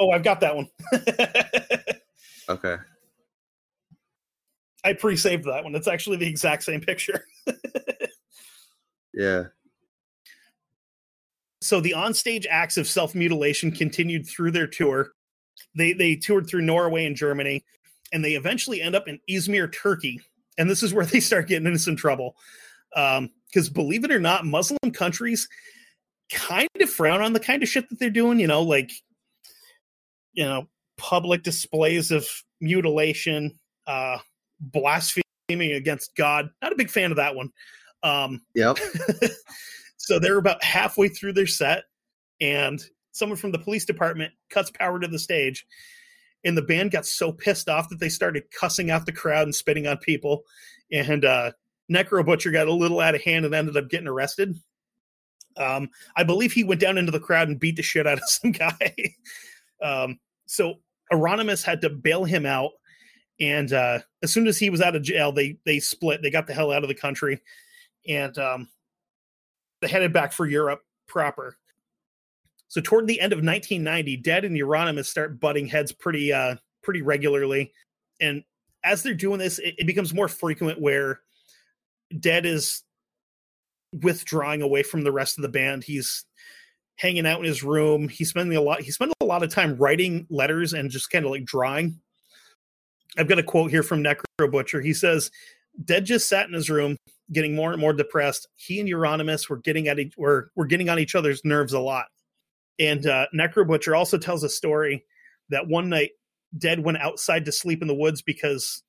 [0.00, 0.68] Oh, I've got that one.
[2.48, 2.76] okay.
[4.84, 5.74] I pre-saved that one.
[5.74, 7.24] It's actually the exact same picture.
[9.18, 9.44] Yeah.
[11.60, 15.10] So the onstage acts of self mutilation continued through their tour.
[15.74, 17.64] They they toured through Norway and Germany,
[18.12, 20.20] and they eventually end up in Izmir, Turkey.
[20.56, 22.36] And this is where they start getting into some trouble.
[22.94, 25.48] Because um, believe it or not, Muslim countries
[26.32, 28.90] kind of frown on the kind of shit that they're doing, you know, like,
[30.32, 32.26] you know, public displays of
[32.60, 34.18] mutilation, uh,
[34.60, 35.22] blaspheming
[35.72, 36.50] against God.
[36.62, 37.50] Not a big fan of that one.
[38.02, 38.78] Um, yep.
[39.96, 41.84] so they're about halfway through their set,
[42.40, 45.66] and someone from the police department cuts power to the stage.
[46.44, 49.54] And the band got so pissed off that they started cussing out the crowd and
[49.54, 50.44] spitting on people.
[50.92, 51.50] And uh,
[51.90, 54.56] Necro Butcher got a little out of hand and ended up getting arrested.
[55.56, 58.24] Um, I believe he went down into the crowd and beat the shit out of
[58.28, 58.94] some guy.
[59.82, 60.74] um, so
[61.12, 62.72] Euronymous had to bail him out,
[63.40, 66.22] and uh, as soon as he was out of jail, they they split.
[66.22, 67.40] They got the hell out of the country,
[68.06, 68.68] and um,
[69.80, 71.56] they headed back for Europe proper.
[72.68, 77.02] So toward the end of 1990, Dead and Euronymous start butting heads pretty uh, pretty
[77.02, 77.72] regularly,
[78.20, 78.44] and
[78.84, 81.20] as they're doing this, it, it becomes more frequent where
[82.18, 82.82] Dead is
[83.92, 85.84] withdrawing away from the rest of the band.
[85.84, 86.24] He's
[86.96, 88.08] hanging out in his room.
[88.08, 88.82] He's spending a lot.
[88.82, 92.00] He spent a lot of time writing letters and just kind of like drawing.
[93.16, 94.80] I've got a quote here from Necro Butcher.
[94.80, 95.30] He says,
[95.84, 96.96] "Dead just sat in his room,
[97.32, 98.48] getting more and more depressed.
[98.56, 101.80] He and Euronymous were getting at each were were getting on each other's nerves a
[101.80, 102.06] lot."
[102.78, 105.04] And uh, Necro Butcher also tells a story
[105.48, 106.10] that one night
[106.56, 108.82] Dead went outside to sleep in the woods because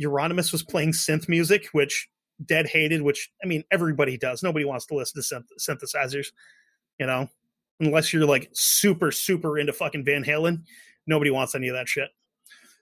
[0.00, 2.08] Euronymous was playing synth music, which
[2.44, 3.02] Dead hated.
[3.02, 4.42] Which I mean, everybody does.
[4.42, 6.28] Nobody wants to listen to synth- synthesizers,
[6.98, 7.28] you know,
[7.80, 10.62] unless you're like super super into fucking Van Halen.
[11.06, 12.10] Nobody wants any of that shit.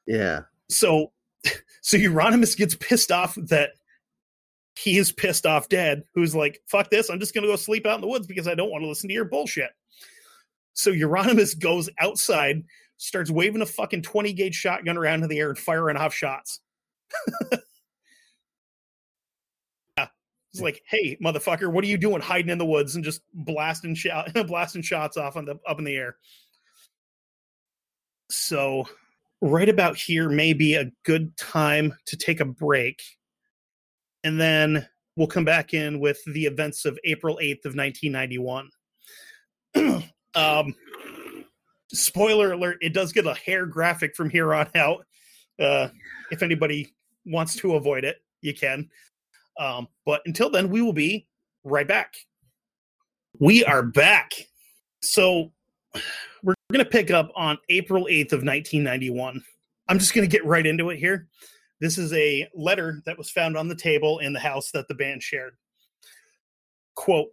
[0.06, 0.42] Yeah.
[0.68, 1.12] So,
[1.82, 3.70] so Euronymous gets pissed off that
[4.76, 7.10] he is pissed off Dead, who's like, "Fuck this!
[7.10, 9.08] I'm just gonna go sleep out in the woods because I don't want to listen
[9.08, 9.70] to your bullshit."
[10.74, 12.64] So Euronymous goes outside,
[12.96, 16.60] starts waving a fucking 20 gauge shotgun around in the air and firing off shots.
[20.52, 23.96] It's like, hey, motherfucker, what are you doing hiding in the woods and just blasting
[24.46, 26.16] blasting shots off on the up in the air?
[28.30, 28.86] So
[29.40, 33.02] right about here may be a good time to take a break.
[34.24, 34.86] And then
[35.16, 38.70] we'll come back in with the events of April 8th of 1991.
[40.34, 40.74] Um,
[41.92, 45.04] spoiler alert: it does get a hair graphic from here on out.
[45.60, 45.88] Uh,
[46.30, 46.94] if anybody
[47.26, 48.88] wants to avoid it, you can.
[49.62, 51.28] Um, but until then, we will be
[51.62, 52.16] right back.
[53.38, 54.32] We are back.
[55.02, 55.52] So
[56.42, 59.40] we're going to pick up on April 8th of 1991.
[59.88, 61.28] I'm just going to get right into it here.
[61.80, 64.94] This is a letter that was found on the table in the house that the
[64.94, 65.54] band shared.
[66.96, 67.28] Quote,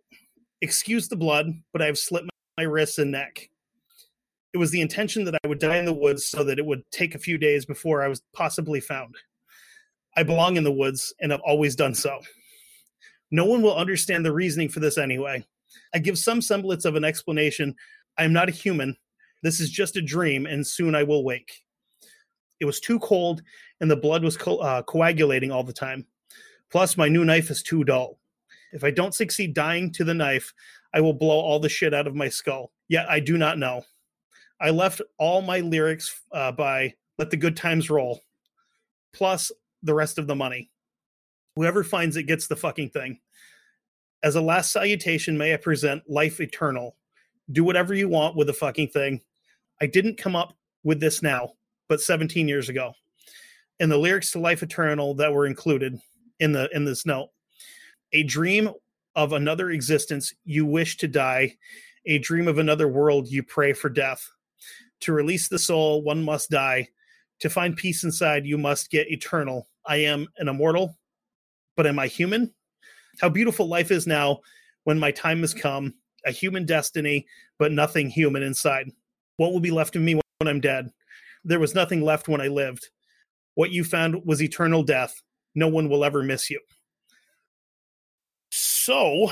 [0.61, 2.25] Excuse the blood, but I have slit
[2.57, 3.49] my wrists and neck.
[4.53, 6.83] It was the intention that I would die in the woods so that it would
[6.91, 9.15] take a few days before I was possibly found.
[10.19, 12.19] I belong in the woods and have always done so.
[13.31, 15.45] No one will understand the reasoning for this anyway.
[15.93, 17.73] I give some semblance of an explanation.
[18.17, 18.97] I am not a human.
[19.43, 21.63] This is just a dream, and soon I will wake.
[22.59, 23.41] It was too cold,
[23.79, 26.05] and the blood was co- uh, coagulating all the time.
[26.69, 28.19] Plus, my new knife is too dull.
[28.73, 30.53] If I don't succeed dying to the knife,
[30.93, 32.73] I will blow all the shit out of my skull.
[32.89, 33.83] Yet I do not know.
[34.59, 38.19] I left all my lyrics uh, by Let the Good Times Roll,
[39.13, 39.49] plus
[39.83, 40.69] the rest of the money.
[41.55, 43.19] Whoever finds it gets the fucking thing.
[44.21, 46.95] As a last salutation, may I present Life Eternal.
[47.51, 49.21] Do whatever you want with the fucking thing.
[49.81, 51.53] I didn't come up with this now,
[51.87, 52.93] but 17 years ago.
[53.79, 55.97] And the lyrics to Life Eternal that were included
[56.39, 57.29] in the in this note.
[58.11, 58.71] A dream
[59.15, 61.55] of another existence you wish to die,
[62.05, 64.29] a dream of another world you pray for death.
[65.01, 66.89] To release the soul, one must die.
[67.39, 69.68] To find peace inside, you must get eternal.
[69.89, 70.95] I am an immortal,
[71.75, 72.53] but am I human?
[73.19, 74.39] How beautiful life is now
[74.83, 77.25] when my time has come, a human destiny,
[77.57, 78.91] but nothing human inside.
[79.37, 80.91] What will be left of me when I'm dead?
[81.43, 82.89] There was nothing left when I lived.
[83.55, 85.19] What you found was eternal death.
[85.55, 86.59] No one will ever miss you.
[88.51, 89.31] So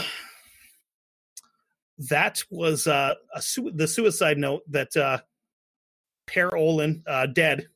[2.10, 5.20] that was uh, a su- the suicide note that uh,
[6.26, 7.68] Per Ohlin, uh, dead,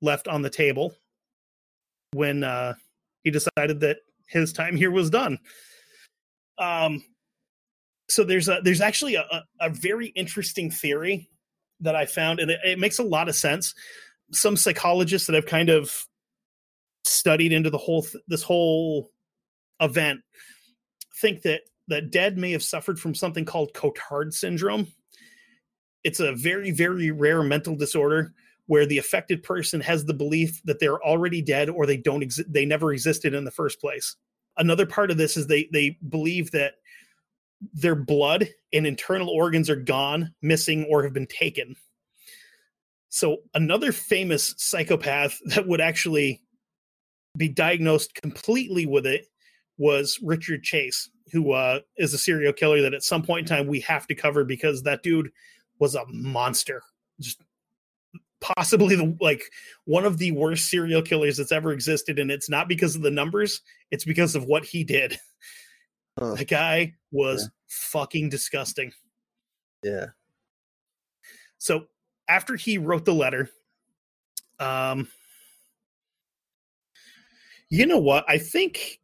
[0.00, 0.94] left on the table
[2.12, 2.74] when uh,
[3.24, 3.98] he decided that
[4.28, 5.38] his time here was done.
[6.58, 7.04] Um,
[8.08, 9.24] so there's a there's actually a,
[9.60, 11.28] a very interesting theory
[11.80, 13.74] that I found, and it, it makes a lot of sense.
[14.32, 16.06] Some psychologists that have kind of
[17.04, 19.10] studied into the whole th- this whole
[19.80, 20.20] event
[21.20, 24.86] think that that Dead may have suffered from something called Cotard syndrome.
[26.04, 28.32] It's a very, very rare mental disorder
[28.66, 32.52] where the affected person has the belief that they're already dead or they don't exist
[32.52, 34.16] they never existed in the first place.
[34.56, 36.74] Another part of this is they they believe that
[37.72, 41.76] their blood and internal organs are gone, missing, or have been taken.
[43.08, 46.42] So another famous psychopath that would actually
[47.36, 49.26] be diagnosed completely with it
[49.78, 53.66] was Richard Chase, who uh, is a serial killer that at some point in time
[53.66, 55.30] we have to cover because that dude
[55.78, 56.82] was a monster.
[57.20, 57.40] Just
[58.42, 59.44] possibly the like
[59.84, 63.10] one of the worst serial killers that's ever existed and it's not because of the
[63.10, 65.18] numbers it's because of what he did.
[66.18, 66.34] Huh.
[66.34, 67.48] the guy was yeah.
[67.68, 68.92] fucking disgusting.
[69.82, 70.08] Yeah.
[71.56, 71.86] So
[72.28, 73.48] after he wrote the letter
[74.60, 75.08] um
[77.70, 78.26] you know what?
[78.28, 79.00] I think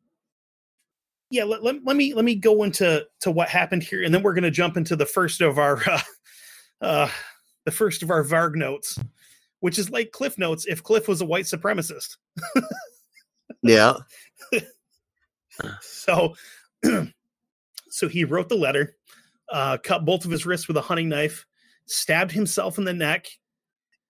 [1.30, 4.22] yeah let, let, let, me let me go into to what happened here and then
[4.22, 6.00] we're going to jump into the first of our uh,
[6.80, 7.10] uh
[7.64, 8.98] the first of our varg notes
[9.60, 12.16] which is like cliff notes if cliff was a white supremacist
[13.62, 13.94] yeah
[15.80, 16.34] so
[17.88, 18.96] so he wrote the letter
[19.50, 21.46] uh cut both of his wrists with a hunting knife
[21.86, 23.28] stabbed himself in the neck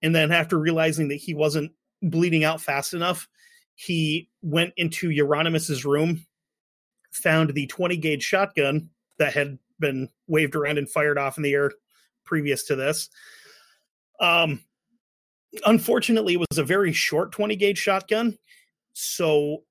[0.02, 1.72] and then after realizing that he wasn't
[2.02, 3.28] bleeding out fast enough,
[3.74, 6.24] he went into Euronymous' room,
[7.10, 11.52] found the 20 gauge shotgun that had been waved around and fired off in the
[11.52, 11.72] air
[12.24, 13.08] previous to this.
[14.20, 14.62] Um,
[15.66, 18.36] unfortunately, it was a very short 20 gauge shotgun.
[18.92, 19.62] So,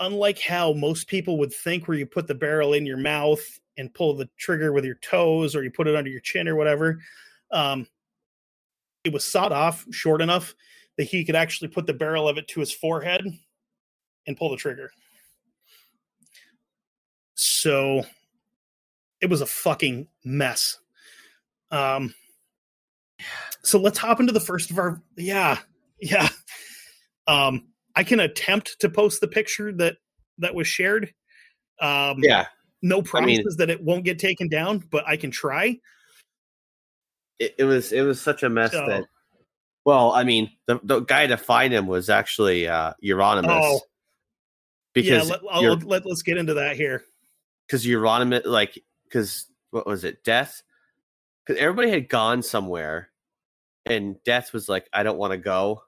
[0.00, 3.42] unlike how most people would think, where you put the barrel in your mouth
[3.76, 6.56] and pull the trigger with your toes or you put it under your chin or
[6.56, 7.00] whatever,
[7.52, 7.86] um,
[9.04, 10.54] it was sawed off short enough
[10.96, 13.24] that he could actually put the barrel of it to his forehead
[14.26, 14.90] and pull the trigger.
[17.34, 18.02] So
[19.20, 20.78] it was a fucking mess.
[21.70, 22.14] Um,
[23.62, 25.58] so let's hop into the first of our yeah
[26.00, 26.28] yeah.
[27.26, 29.96] Um, I can attempt to post the picture that
[30.38, 31.12] that was shared.
[31.80, 32.46] Um, yeah,
[32.82, 35.78] no promises I mean, that it won't get taken down, but I can try.
[37.38, 39.04] It, it was it was such a mess so, that.
[39.84, 43.60] Well, I mean, the, the guy to find him was actually uh, Euronymous.
[43.62, 43.80] Oh,
[44.92, 47.04] because yeah, let, let, let's get into that here.
[47.66, 50.62] Because Euronymous, like, because what was it, Death?
[51.46, 53.08] Because everybody had gone somewhere,
[53.86, 55.82] and Death was like, "I don't want to go,"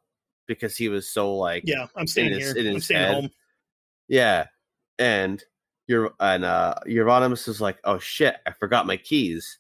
[0.47, 2.73] because he was so like, "Yeah, I'm staying his, here.
[2.73, 3.15] I'm staying head.
[3.15, 3.31] home."
[4.09, 4.47] Yeah,
[4.99, 5.43] and
[5.87, 9.59] you're and uh Euronymous is like, "Oh shit, I forgot my keys."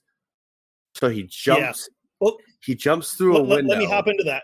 [0.94, 1.88] So he jumps.
[1.88, 1.96] Yeah.
[2.20, 3.70] Well, he jumps through let, a window.
[3.70, 4.42] Let me hop into that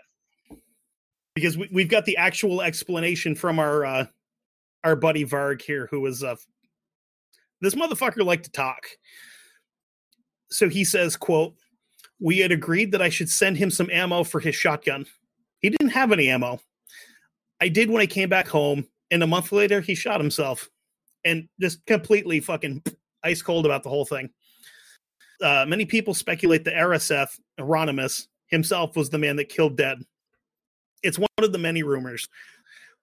[1.35, 4.05] because we, we've got the actual explanation from our uh
[4.83, 6.35] our buddy Varg here, who was uh
[7.61, 8.83] this motherfucker liked to talk.
[10.49, 11.55] So he says, "quote
[12.19, 15.05] We had agreed that I should send him some ammo for his shotgun.
[15.59, 16.59] He didn't have any ammo.
[17.61, 20.69] I did when I came back home, and a month later he shot himself,
[21.25, 22.83] and just completely fucking
[23.23, 24.29] ice cold about the whole thing."
[25.41, 30.01] Uh, many people speculate that RSF, Euronymous, himself was the man that killed Dead.
[31.03, 32.27] It's one of the many rumors.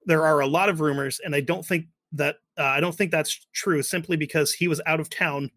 [0.06, 3.10] There are a lot of rumors, and I don't think that uh, I don't think
[3.10, 3.82] that's true.
[3.82, 5.50] Simply because he was out of town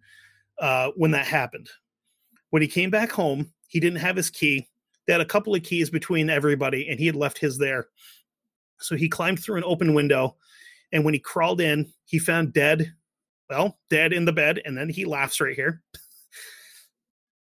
[0.60, 1.70] uh, when that happened.
[2.50, 4.68] When he came back home, he didn't have his key.
[5.06, 7.88] They had a couple of keys between everybody, and he had left his there.
[8.80, 10.36] So he climbed through an open window,
[10.92, 12.94] and when he crawled in, he found dead.
[13.50, 15.82] Well, dead in the bed, and then he laughs right here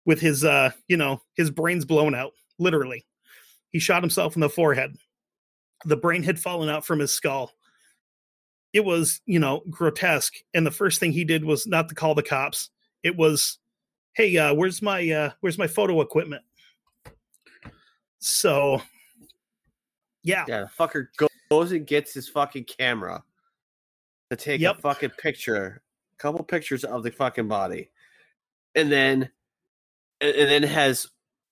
[0.07, 3.05] with his uh you know his brains blown out literally
[3.69, 4.95] he shot himself in the forehead
[5.85, 7.51] the brain had fallen out from his skull
[8.73, 12.15] it was you know grotesque and the first thing he did was not to call
[12.15, 12.69] the cops
[13.03, 13.59] it was
[14.17, 16.41] hey uh where's my uh where's my photo equipment?
[18.19, 18.81] So
[20.23, 20.43] yeah.
[20.47, 21.07] Yeah the fucker
[21.49, 23.23] goes and gets his fucking camera
[24.31, 24.79] to take yep.
[24.79, 25.81] a fucking picture
[26.17, 27.91] a couple pictures of the fucking body.
[28.75, 29.29] And then
[30.19, 31.07] and, and then has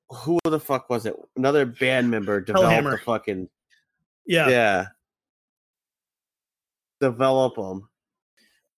[0.10, 1.16] who the fuck was it?
[1.36, 3.48] Another band member developed the fucking
[4.26, 4.50] yeah.
[4.50, 4.86] Yeah.
[7.00, 7.90] Develop them.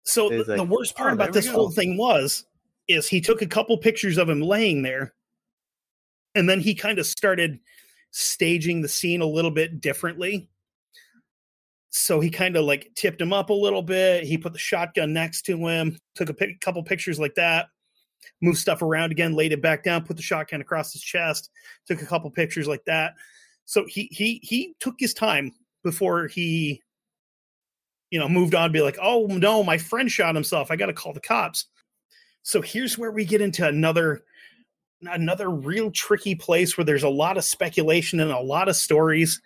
[0.04, 2.46] So the, like, the worst part oh, about this whole thing was
[2.88, 5.14] is he took a couple pictures of him laying there,
[6.36, 7.60] and then he kind of started
[8.12, 10.50] staging the scene a little bit differently.
[11.90, 14.24] So he kind of like tipped him up a little bit.
[14.24, 17.68] He put the shotgun next to him, took a pic- couple pictures like that
[18.42, 21.50] moved stuff around again, laid it back down, put the shotgun across his chest,
[21.88, 23.14] took a couple pictures like that.
[23.66, 25.52] So he he he took his time
[25.84, 26.82] before he
[28.12, 30.72] you know moved on be like, "Oh no, my friend shot himself.
[30.72, 31.66] I got to call the cops."
[32.44, 34.24] So here's where we get into another
[35.02, 39.42] another real tricky place where there's a lot of speculation and a lot of stories.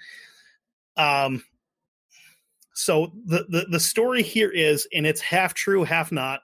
[0.97, 1.43] Um
[2.73, 6.41] so the the, the story here is and it's half true, half not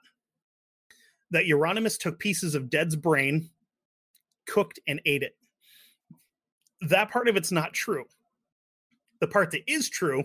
[1.30, 3.50] that Euronymous took pieces of Dead's brain,
[4.46, 5.36] cooked, and ate it.
[6.80, 8.04] That part of it's not true.
[9.20, 10.24] The part that is true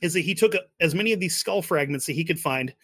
[0.00, 2.74] is that he took as many of these skull fragments that he could find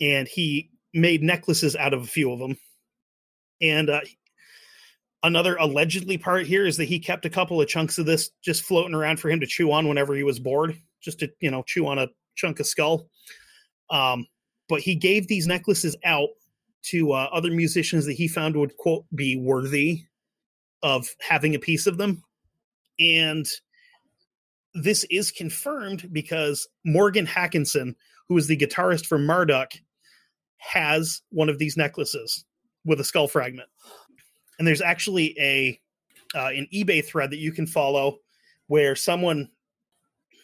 [0.00, 2.56] and he made necklaces out of a few of them.
[3.60, 4.00] And uh,
[5.22, 8.62] another allegedly part here is that he kept a couple of chunks of this just
[8.62, 11.62] floating around for him to chew on whenever he was bored, just to, you know,
[11.62, 13.08] chew on a chunk of skull.
[13.90, 14.26] Um,
[14.68, 16.28] but he gave these necklaces out
[16.82, 20.04] to uh, other musicians that he found would quote be worthy
[20.82, 22.22] of having a piece of them
[23.00, 23.46] and
[24.74, 27.94] this is confirmed because morgan Håkansson,
[28.28, 29.72] who is the guitarist for marduk
[30.58, 32.44] has one of these necklaces
[32.84, 33.68] with a skull fragment
[34.58, 35.80] and there's actually a
[36.34, 38.18] uh, an ebay thread that you can follow
[38.66, 39.48] where someone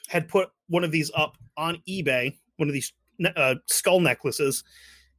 [0.09, 2.93] had put one of these up on ebay one of these
[3.37, 4.65] uh, skull necklaces,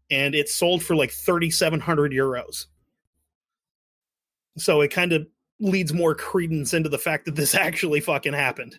[0.10, 2.66] and it sold for like thirty seven hundred euros.
[4.58, 5.28] So it kind of
[5.60, 8.78] leads more credence into the fact that this actually fucking happened.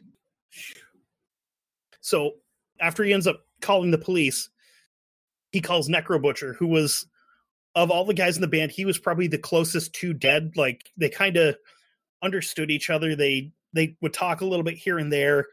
[2.01, 2.33] So
[2.81, 4.49] after he ends up calling the police,
[5.53, 7.07] he calls Necro Butcher, who was
[7.75, 10.53] of all the guys in the band, he was probably the closest to dead.
[10.57, 11.57] Like they kind of
[12.23, 13.15] understood each other.
[13.15, 15.47] They they would talk a little bit here and there.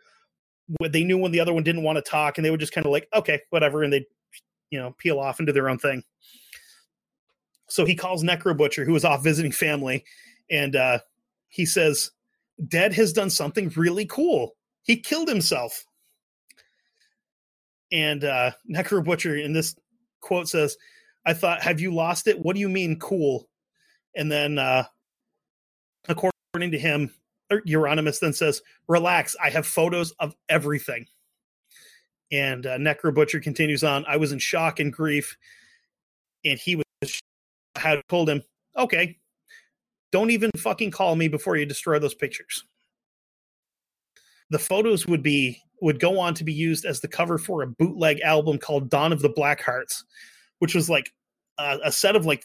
[0.82, 2.86] They knew when the other one didn't want to talk, and they would just kind
[2.86, 4.06] of like, okay, whatever, and they,
[4.70, 6.04] you know, peel off and do their own thing.
[7.68, 10.06] So he calls Necro Butcher, who was off visiting family,
[10.50, 11.00] and uh,
[11.50, 12.12] he says,
[12.68, 14.56] Dead has done something really cool.
[14.84, 15.86] He killed himself.
[17.92, 19.76] And uh, Necro Butcher in this
[20.24, 20.78] quote says,
[21.26, 22.40] I thought, have you lost it?
[22.40, 23.48] What do you mean cool?
[24.16, 24.86] And then, uh,
[26.08, 27.14] according to him,
[27.52, 31.06] Euronymous then says, relax, I have photos of everything.
[32.32, 35.38] And uh, Necro Butcher continues on, I was in shock and grief.
[36.44, 37.22] And he was,
[37.78, 38.42] had told him,
[38.78, 39.18] okay,
[40.12, 42.66] don't even fucking call me before you destroy those pictures.
[44.54, 47.68] The photos would be would go on to be used as the cover for a
[47.68, 50.06] bootleg album called Dawn of the Black Hearts,
[50.60, 51.12] which was like
[51.58, 52.44] a, a set of like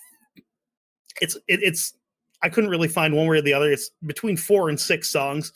[1.21, 1.93] it's it, it's
[2.43, 3.71] I couldn't really find one way or the other.
[3.71, 5.53] It's between four and six songs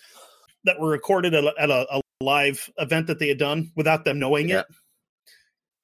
[0.65, 4.05] that were recorded at a, at a, a live event that they had done without
[4.05, 4.61] them knowing yeah.
[4.61, 4.67] it.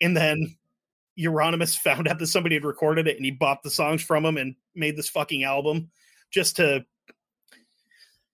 [0.00, 0.56] And then
[1.18, 4.36] Euronymous found out that somebody had recorded it and he bought the songs from him
[4.36, 5.90] and made this fucking album
[6.30, 6.84] just to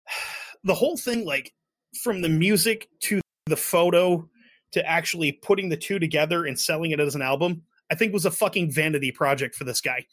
[0.64, 1.52] the whole thing like
[2.02, 4.28] from the music to the photo
[4.72, 8.26] to actually putting the two together and selling it as an album, I think was
[8.26, 10.06] a fucking vanity project for this guy.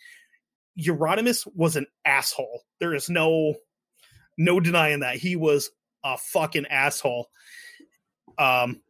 [0.79, 2.61] Euronymous was an asshole.
[2.79, 3.55] There is no
[4.38, 5.17] no denying that.
[5.17, 5.71] He was
[6.03, 7.29] a fucking asshole.
[8.38, 8.82] Um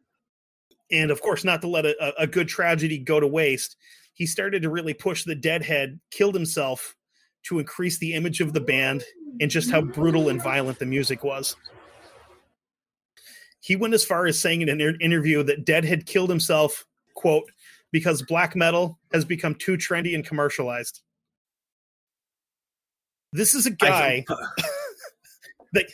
[0.90, 3.76] and of course not to let a, a good tragedy go to waste.
[4.14, 6.94] He started to really push the deadhead, killed himself
[7.44, 9.04] to increase the image of the band
[9.40, 11.56] and just how brutal and violent the music was.
[13.62, 16.84] He went as far as saying in an interview that Dead had killed himself,
[17.14, 17.48] quote,
[17.92, 21.00] because black metal has become too trendy and commercialized.
[23.32, 24.24] This is a guy
[25.72, 25.86] that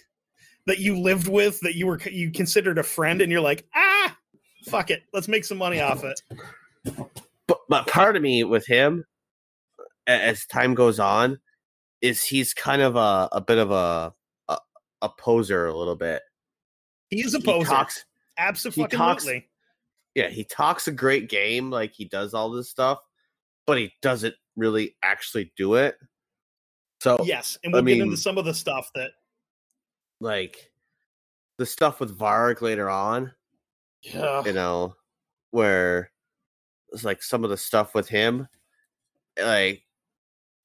[0.66, 4.16] that you lived with, that you were you considered a friend, and you're like, ah,
[4.64, 6.22] fuck it, let's make some money off it.
[7.46, 9.04] But, but part of me with him,
[10.06, 11.38] as time goes on,
[12.00, 14.14] is he's kind of a, a bit of a,
[14.48, 14.58] a,
[15.02, 16.22] a poser a little bit.
[17.10, 17.58] He is a poser.
[17.60, 18.04] He talks,
[18.38, 18.84] Absolutely.
[18.84, 19.28] He talks,
[20.14, 22.98] yeah, he talks a great game, like he does all this stuff,
[23.66, 25.96] but he doesn't really actually do it.
[27.00, 29.10] So yes, and we'll I get into some of the stuff that,
[30.20, 30.70] like,
[31.58, 33.32] the stuff with Varg later on.
[34.02, 34.94] Yeah, you know,
[35.50, 36.10] where
[36.92, 38.48] it's like some of the stuff with him,
[39.40, 39.82] like,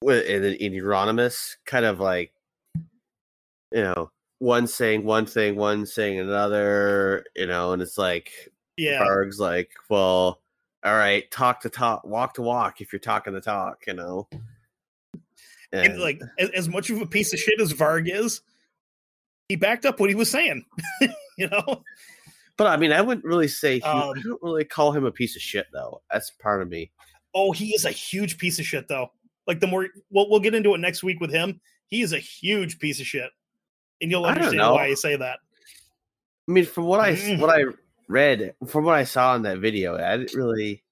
[0.02, 2.34] with in, in Euronymous, kind of like,
[2.76, 4.12] you know,
[4.44, 8.30] one saying one thing, one saying another, you know, and it's like
[8.76, 10.42] yeah, Varg's like, well,
[10.84, 14.28] all right, talk to talk, walk to walk if you're talking to talk, you know.
[15.72, 18.42] And, and like as, as, much of a piece of shit as Varg is,
[19.48, 20.66] he backed up what he was saying,
[21.38, 21.82] you know.
[22.58, 25.12] But I mean, I wouldn't really say he, um, I don't really call him a
[25.12, 26.02] piece of shit though.
[26.12, 26.92] That's part of me.
[27.34, 29.10] Oh, he is a huge piece of shit though.
[29.48, 31.62] Like the more we'll we'll get into it next week with him.
[31.88, 33.30] He is a huge piece of shit
[34.04, 35.40] and you'll understand why I say that.
[36.48, 37.40] I mean, from what I mm.
[37.40, 37.64] what I
[38.08, 40.84] read, from what I saw in that video, I didn't really.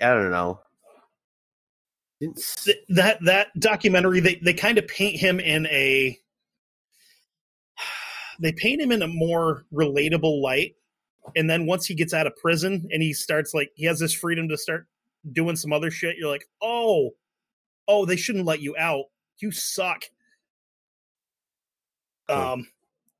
[0.00, 0.60] I don't know.
[2.88, 6.18] That that documentary, they they kind of paint him in a.
[8.40, 10.74] They paint him in a more relatable light,
[11.36, 14.12] and then once he gets out of prison and he starts like he has this
[14.12, 14.88] freedom to start
[15.32, 17.10] doing some other shit, you're like, oh,
[17.86, 19.04] oh, they shouldn't let you out.
[19.38, 20.02] You suck.
[22.28, 22.66] Um,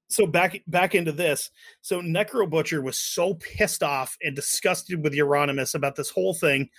[0.08, 1.50] so back back into this.
[1.80, 6.70] So Necro Butcher was so pissed off and disgusted with Euronymous about this whole thing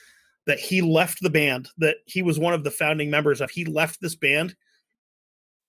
[0.46, 1.70] that he left the band.
[1.78, 3.52] That he was one of the founding members of.
[3.52, 4.56] He left this band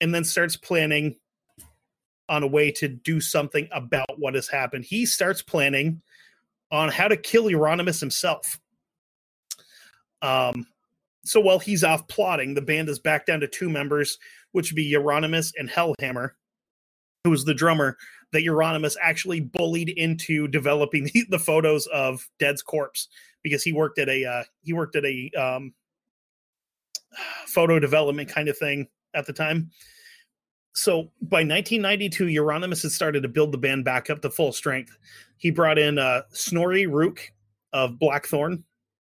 [0.01, 1.17] and then starts planning
[2.29, 4.85] on a way to do something about what has happened.
[4.85, 6.03] He starts planning
[6.71, 8.59] on how to kill Euronymous himself.
[10.23, 10.67] Um,
[11.25, 14.19] so while he's off plotting, the band is back down to two members,
[14.53, 16.33] which would be Euronymous and Hellhammer
[17.27, 17.97] who was the drummer,
[18.33, 23.09] that Euronymous actually bullied into developing the, the photos of Dead's corpse
[23.43, 25.75] because he worked at a uh, he worked at a um,
[27.47, 29.71] photo development kind of thing at the time.
[30.75, 34.97] So by 1992, Euronymous had started to build the band back up to full strength.
[35.39, 37.19] He brought in uh, Snorre Ruch
[37.73, 38.63] of Blackthorn.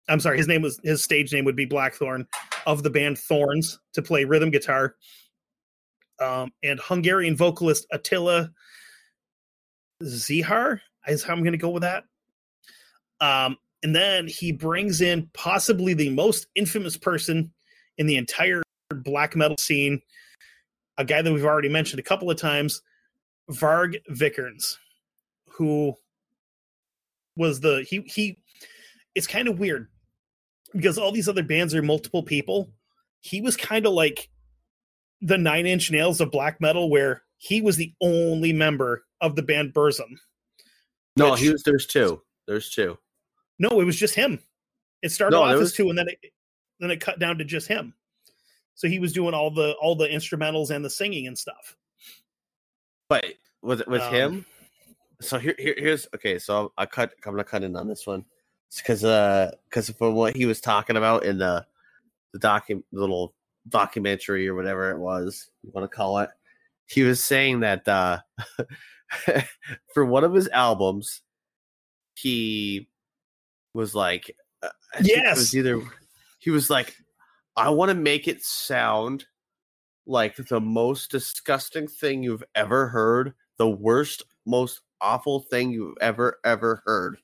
[0.08, 2.28] I'm sorry, his name was his stage name would be Blackthorn
[2.66, 4.94] of the band Thorns to play rhythm guitar
[6.20, 8.50] um, and Hungarian vocalist Attila
[10.02, 12.04] Csihar is how I'm going to go with that.
[13.20, 17.52] Um, and then he brings in possibly the most infamous person
[17.98, 20.00] in the entire black metal scene,
[20.98, 22.82] a guy that we've already mentioned a couple of times,
[23.50, 24.76] Varg Vikernes,
[25.48, 25.94] who
[27.36, 28.38] was the he he.
[29.14, 29.88] It's kind of weird
[30.72, 32.70] because all these other bands are multiple people.
[33.20, 34.28] He was kind of like
[35.24, 39.42] the Nine Inch Nails of black metal, where he was the only member of the
[39.42, 40.18] band Burzum.
[41.16, 41.62] No, which- he was.
[41.62, 42.22] There's two.
[42.46, 42.98] There's two.
[43.58, 44.38] No, it was just him.
[45.02, 46.18] It started No, off as was- two, and then it
[46.80, 47.94] then it cut down to just him.
[48.74, 51.76] So he was doing all the all the instrumentals and the singing and stuff.
[53.08, 53.24] But
[53.62, 54.46] with with Um, him,
[55.20, 56.38] so here, here here's okay.
[56.38, 57.14] So I cut.
[57.24, 58.24] I'm gonna cut in on this one
[58.76, 61.64] because uh because from what he was talking about in the
[62.32, 63.34] the docu little
[63.68, 66.30] documentary or whatever it was you want to call it,
[66.86, 68.18] he was saying that uh
[69.94, 71.22] for one of his albums,
[72.14, 72.88] he
[73.72, 75.36] was like, uh, I Yes.
[75.36, 75.82] was either
[76.38, 76.94] he was like,
[77.56, 79.24] I want to make it sound
[80.06, 86.38] like the most disgusting thing you've ever heard, the worst, most awful thing you've ever
[86.44, 87.16] ever heard.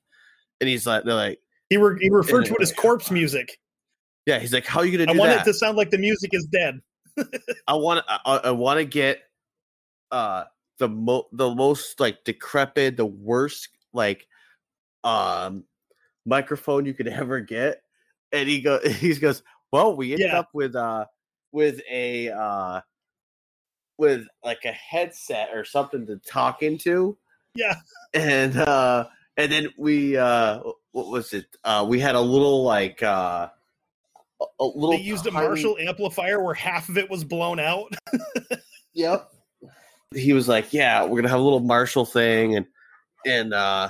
[0.61, 3.59] And he's like, they're like, He re- he referred to it as corpse music.
[4.31, 5.41] Yeah, he's like, how are you gonna I want that?
[5.47, 6.81] it to sound like the music is dead.
[7.67, 9.23] I want, I, I- want to get
[10.13, 10.45] uh
[10.79, 14.27] the mo the most like decrepit, the worst like
[15.05, 15.65] um
[16.25, 17.83] microphone you could ever get.
[18.33, 20.39] And he go, he goes, well, we ended Yeah.
[20.39, 21.07] up with uh
[21.53, 22.81] with a uh
[23.99, 27.19] with like a headset or something to talk into.
[27.55, 27.75] Yeah.
[28.15, 29.07] and uh
[29.37, 30.61] and then we uh
[30.93, 33.49] what was it uh we had a little like uh
[34.41, 37.93] a, a little They used a Marshall amplifier where half of it was blown out.
[38.95, 39.29] yep
[40.13, 42.67] he was like yeah we're gonna have a little marshall thing and
[43.25, 43.89] and uh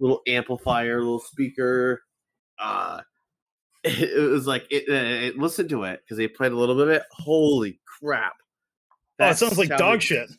[0.00, 2.02] little amplifier little speaker
[2.58, 3.02] uh
[3.84, 6.84] it, it was like it, it listen to it because they played a little bit
[6.88, 8.32] of it holy crap
[9.20, 10.30] Oh, it That sounds like sounded- dog shit.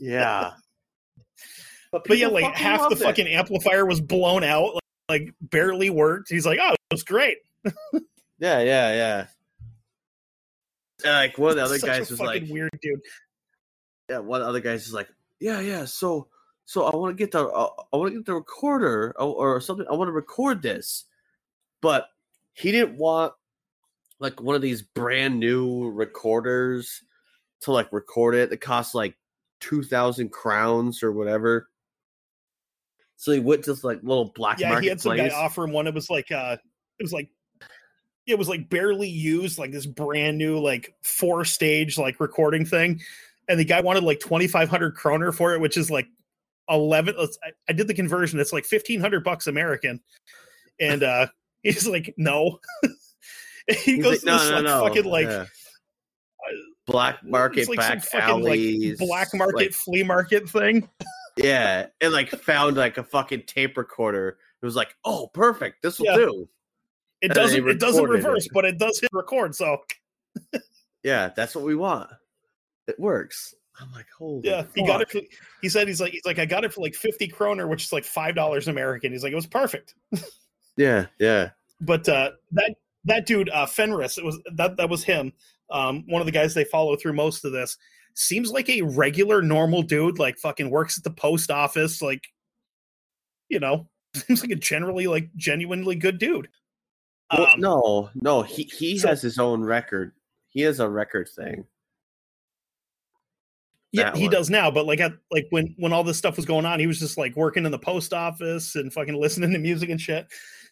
[0.00, 0.50] yeah
[1.92, 2.98] But yeah, like half the it.
[2.98, 6.28] fucking amplifier was blown out, like, like barely worked.
[6.28, 7.38] He's like, "Oh, it was great."
[8.38, 9.26] Yeah, yeah, yeah.
[11.04, 13.00] And, like one of the other guys was like, weird dude.
[14.10, 15.08] yeah, one of the other guys is like,
[15.40, 15.84] yeah, yeah.
[15.84, 16.28] So,
[16.64, 19.60] so I want to get the, uh, I want to get the recorder or, or
[19.60, 19.86] something.
[19.90, 21.04] I want to record this,
[21.80, 22.08] but
[22.54, 23.32] he didn't want
[24.18, 27.02] like one of these brand new recorders
[27.60, 28.50] to like record it.
[28.50, 29.16] That costs like
[29.60, 31.68] two thousand crowns or whatever.
[33.16, 35.32] So he went to this like little black Yeah, market he had some place.
[35.32, 35.86] guy offer him one.
[35.86, 36.56] It was like, uh,
[36.98, 37.30] it was like,
[38.26, 43.00] it was like barely used, like this brand new, like four stage, like recording thing.
[43.48, 46.08] And the guy wanted like 2,500 kroner for it, which is like
[46.68, 47.14] 11.
[47.18, 48.40] let's- I, I did the conversion.
[48.40, 50.00] It's like 1,500 bucks American.
[50.80, 51.28] And, uh,
[51.62, 52.58] he's like, no.
[53.68, 55.44] he He's goes like, to this like fucking like, yeah.
[56.86, 60.88] black market it's like back fucking like black market like, flea market thing.
[61.38, 64.38] Yeah, and like found like a fucking tape recorder.
[64.62, 65.82] It was like, oh, perfect.
[65.82, 66.16] This will Yeah.
[66.16, 66.48] do.
[67.30, 68.28] It doesn't it doesn't recorded it.
[68.28, 69.54] reverse, but it does hit record.
[69.54, 69.78] So
[71.02, 72.10] Yeah, that's what we want.
[72.88, 73.54] It works.
[73.80, 74.40] I'm like, holy.
[74.42, 75.10] yeah, he got it.
[75.10, 75.20] For,
[75.60, 77.92] he said he's like he's like I got it for like fifty kroner, which is
[77.92, 79.12] like five dollars American.
[79.12, 79.94] He's like it was perfect.
[80.76, 81.50] Yeah, yeah.
[81.80, 82.74] But uh, that
[83.06, 85.32] that dude uh, Fenriz, it was that that was him.
[85.70, 87.78] Um, one of the guys they follow through most of this
[88.12, 90.18] seems like a regular normal dude.
[90.18, 92.02] Like fucking works at the post office.
[92.02, 92.24] Like
[93.48, 96.48] you know, seems like a generally like genuinely good dude.
[97.32, 98.42] Well, Um, no, no.
[98.42, 100.12] He he so- has his own record.
[100.48, 101.66] He has a record thing.
[103.92, 104.32] Yeah, that he one.
[104.32, 106.86] does now, but like at like when when all this stuff was going on, he
[106.86, 110.26] was just like working in the post office and fucking listening to music and shit.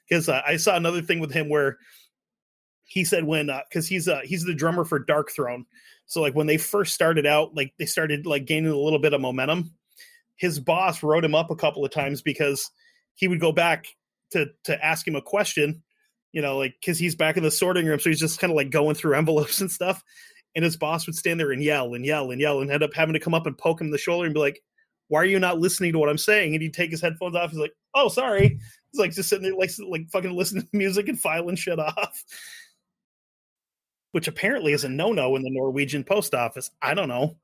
[0.09, 1.78] Because uh, I saw another thing with him where
[2.84, 5.64] he said when because he's uh he's the drummer for Darkthrone,
[6.07, 9.14] so like when they first started out, like they started like gaining a little bit
[9.14, 9.72] of momentum.
[10.36, 12.68] His boss wrote him up a couple of times because
[13.14, 13.86] he would go back
[14.32, 15.82] to to ask him a question,
[16.35, 18.57] you know, like because he's back in the sorting room, so he's just kind of
[18.57, 20.05] like going through envelopes and stuff
[20.55, 22.95] and his boss would stand there and yell and yell and yell and end up
[22.95, 24.62] having to come up and poke him in the shoulder and be like,
[25.09, 27.51] "Why are you not listening to what I'm saying?" And he'd take his headphones off.
[27.51, 28.59] He's like, "Oh, sorry."
[28.93, 32.24] He's like just sitting there, like like fucking listening to music and filing shit off,
[34.12, 36.70] which apparently is a no no in the Norwegian post office.
[36.80, 37.37] I don't know.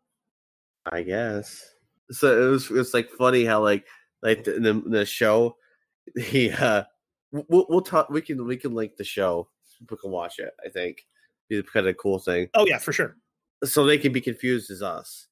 [0.91, 1.65] I guess.
[2.13, 3.87] So it was it's like funny how like
[4.23, 5.57] like the the, the show
[6.17, 6.85] he uh
[7.33, 10.69] we'll, we'll talk we can we can link the show people can watch it I
[10.69, 11.07] think
[11.49, 13.17] be kind of cool thing Oh yeah, for sure.
[13.65, 15.27] so they can be confused as us.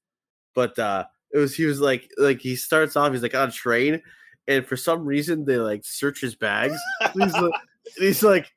[0.54, 3.52] But uh it was he was like like he starts off he's like on a
[3.52, 4.02] train
[4.46, 6.78] and for some reason they like search his bags.
[7.14, 7.52] he's like
[7.98, 8.52] he's like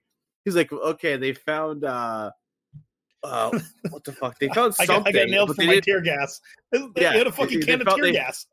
[0.45, 2.31] he's like okay they found uh
[3.23, 3.51] uh
[3.91, 6.01] what the fuck they found I something got, I got nailed for my didn't- tear
[6.01, 6.39] gas.
[6.71, 8.47] They Yeah, had a fucking they- can they of tear they- gas.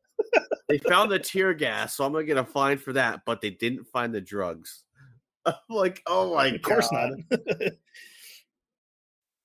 [0.69, 3.51] They found the tear gas, so I'm gonna get a fine for that, but they
[3.51, 4.85] didn't find the drugs.
[5.47, 7.13] I'm like, oh my of course God.
[7.31, 7.73] not.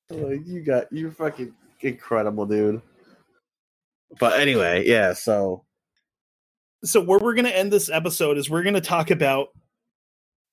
[0.10, 2.82] Like, you got you fucking incredible, dude.
[4.20, 5.64] But anyway, yeah, so
[6.84, 9.50] so where we're going to end this episode is we're going to talk about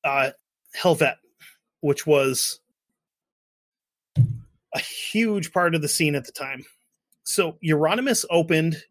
[0.04, 0.30] uh
[0.80, 1.16] Helvet,
[1.80, 2.60] which was
[4.74, 6.64] a huge part of the scene at the time.
[7.24, 8.82] So Euronymous opened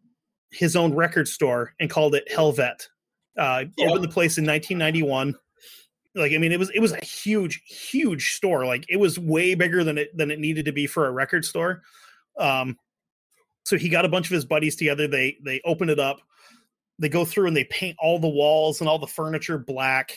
[0.50, 2.88] his own record store and called it Helvet.
[3.38, 3.88] Uh, Yeah.
[3.88, 5.34] Opened the place in 1991.
[6.14, 8.66] Like I mean, it was it was a huge, huge store.
[8.66, 11.44] Like it was way bigger than it than it needed to be for a record
[11.44, 11.82] store.
[12.38, 12.76] Um,
[13.64, 15.06] so he got a bunch of his buddies together.
[15.06, 16.18] They they open it up.
[16.98, 20.12] They go through and they paint all the walls and all the furniture black.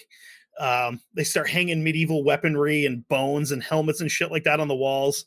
[0.60, 4.68] Um, they start hanging medieval weaponry and bones and helmets and shit like that on
[4.68, 5.26] the walls.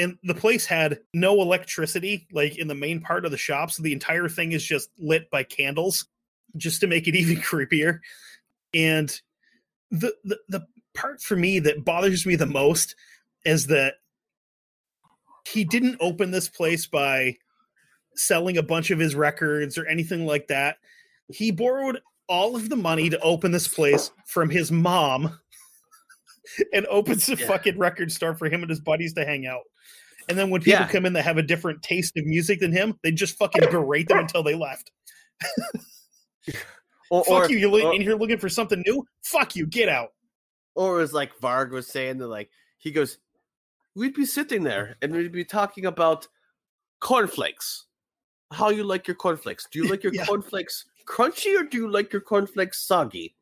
[0.00, 3.70] And the place had no electricity, like in the main part of the shop.
[3.70, 6.06] So the entire thing is just lit by candles,
[6.56, 8.00] just to make it even creepier.
[8.72, 9.20] And
[9.90, 12.94] the the, the part for me that bothers me the most
[13.44, 13.94] is that
[15.46, 17.36] he didn't open this place by
[18.14, 20.76] selling a bunch of his records or anything like that.
[21.28, 25.38] He borrowed all of the money to open this place from his mom
[26.72, 27.46] and opens a Yeah.
[27.46, 29.62] fucking record store for him and his buddies to hang out.
[30.30, 30.88] And then when people Yeah.
[30.88, 34.06] come in that have a different taste of music than him, they just fucking berate
[34.08, 34.92] them until they left.
[37.10, 39.04] or Fuck or, you, you're or, in here looking for something new.
[39.24, 40.12] Fuck you, get out.
[40.76, 43.18] or it was like Varg was saying that like he goes,
[43.96, 46.28] we'd be sitting there and we'd be talking about
[47.00, 47.86] cornflakes.
[48.52, 49.66] How you like your cornflakes?
[49.70, 50.26] Do you like your Yeah.
[50.26, 53.34] cornflakes crunchy or do you like your cornflakes soggy?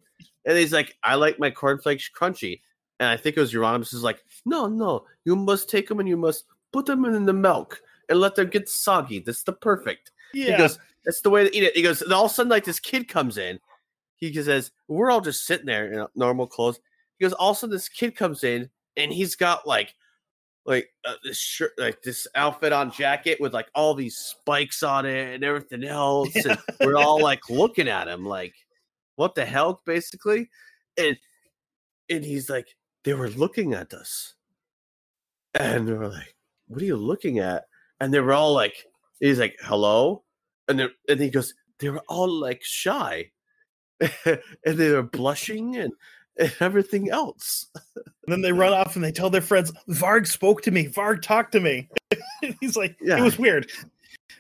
[0.47, 2.63] And he's like, I like my cornflakes crunchy.
[3.01, 6.09] And I think it was Euronymous is like, no, no, you must take them and
[6.09, 9.21] you must put them in the milk and let them get soggy.
[9.21, 10.11] That's the perfect.
[10.33, 10.53] Yeah.
[10.53, 11.77] He goes, that's the way to eat it.
[11.77, 13.61] He goes, and all of a sudden, like this kid comes in.
[14.17, 16.81] He says, we're all just sitting there in normal clothes.
[17.19, 19.95] He goes, all of a sudden, this kid comes in and he's got like,
[20.67, 25.07] like uh, this shirt, like this outfit on jacket with like all these spikes on
[25.07, 26.35] it and everything else.
[26.37, 28.55] And we're all like looking at him, like,
[29.17, 30.51] what the hell, basically.
[30.99, 31.17] And
[32.11, 34.35] and he's like, they were looking at us,
[35.55, 36.35] and they were like,
[36.69, 37.65] what are you looking at?
[38.01, 38.75] And they were all like,
[39.21, 40.23] he's like, hello,
[40.69, 43.31] and then and he goes, they were all like shy,
[44.25, 45.93] and they were blushing and,
[46.39, 47.67] and everything else.
[47.97, 50.87] And then they run off and they tell their friends, Varg spoke to me.
[50.87, 51.89] Varg talked to me.
[52.61, 53.19] He's like, Yeah.
[53.19, 53.71] it was weird.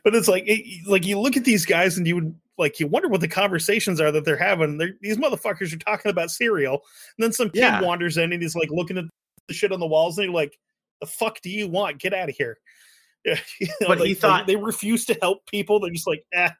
[0.05, 2.87] But it's like, it, like you look at these guys and you would like, you
[2.87, 4.79] wonder what the conversations are that they're having.
[4.79, 6.83] They're, these motherfuckers are talking about cereal.
[7.17, 7.81] And then some kid Yeah.
[7.81, 9.05] wanders in and he's like looking at
[9.49, 10.57] the shit on the walls and you're like,
[11.01, 11.99] the fuck do you want?
[11.99, 12.59] Get out of here.
[13.25, 13.35] You
[13.81, 15.81] know, But he like- like, thought- they refused to help people.
[15.81, 16.51] They're just like, eh.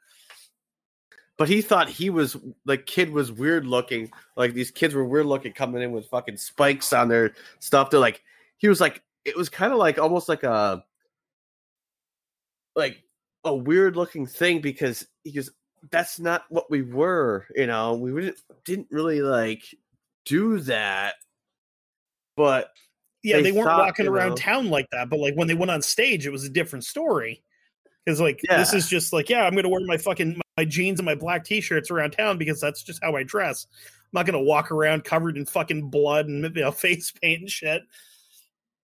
[1.39, 4.11] But he thought he was the kid was weird looking.
[4.37, 7.91] Like these kids were weird looking coming in with fucking spikes on their stuff.
[7.91, 8.23] They're like
[8.59, 10.83] he was like it was kind of like almost like a
[12.75, 13.03] like
[13.45, 15.49] a weird looking thing because he goes
[15.91, 17.95] that's not what we were, you know.
[17.95, 19.63] We didn't didn't really like
[20.25, 21.15] do that.
[22.37, 22.73] But
[23.23, 25.11] yeah, They they, weren't thought, walking around know- town like that.
[25.11, 27.43] But like when they went on stage, it was a different story.
[28.05, 31.05] Because like this is just like, yeah, I'm gonna wear my fucking my jeans and
[31.05, 33.67] my black t-shirts around town because that's just how I dress.
[33.71, 37.51] I'm not gonna walk around covered in fucking blood and you know face paint and
[37.51, 37.83] shit.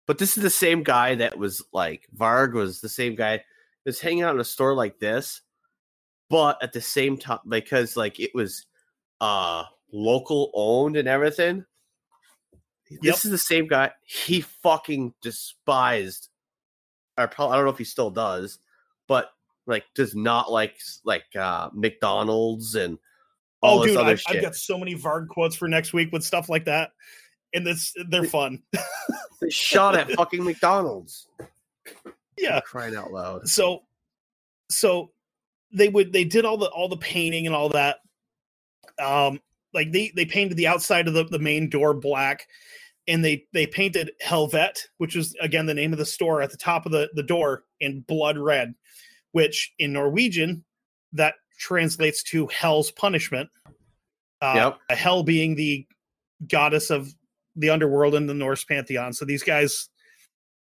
[0.06, 3.42] But this is the same guy that was like Varg was the same guy
[3.86, 5.40] that's hanging out in a store like this,
[6.28, 8.66] but at the same time because like it was
[9.22, 11.64] uh local owned and everything.
[12.90, 13.00] Yep.
[13.02, 13.90] This is the same guy.
[14.04, 16.28] He fucking despised
[17.18, 18.58] or probably I don't know if he still does,
[19.08, 19.30] but
[19.66, 22.98] like does not like like uh McDonald's and
[23.62, 24.36] all Oh, this dude, other I've, shit.
[24.36, 26.90] I've got so many Varg quotes for next week with stuff like that,
[27.54, 28.62] and this they're fun.
[29.38, 31.28] They shot at fucking McDonald's.
[32.38, 32.58] yeah.
[32.60, 33.46] Crying out loud.
[33.46, 33.82] so
[34.70, 35.10] so
[35.72, 37.98] they would they did all the all the painting and all that
[38.98, 39.38] um
[39.76, 42.48] like they they painted the outside of the, the main door black
[43.06, 46.56] and they they painted helvet which is again the name of the store at the
[46.56, 48.74] top of the the door in blood red
[49.32, 50.64] which in norwegian
[51.12, 53.48] that translates to hell's punishment
[54.40, 54.98] uh Yep.
[54.98, 55.86] hell being the
[56.48, 57.14] goddess of
[57.54, 59.88] the underworld in the norse pantheon so these guys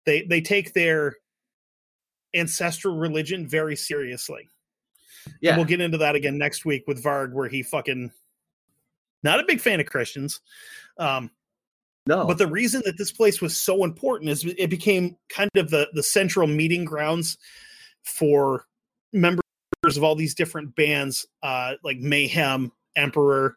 [0.05, 1.15] they they take their
[2.35, 4.49] ancestral religion very seriously.
[5.41, 5.51] Yeah.
[5.51, 8.11] And we'll get into that again next week with Varg, where he fucking
[9.25, 10.39] not a big fan of Christians.
[10.97, 11.29] Um,
[12.07, 12.25] no.
[12.25, 15.89] but the reason that this place was so important is it became kind of the
[15.93, 17.37] the central meeting grounds
[18.03, 18.65] for
[19.11, 19.41] members
[19.97, 23.55] of all these different bands, uh, like Mayhem, Emperor,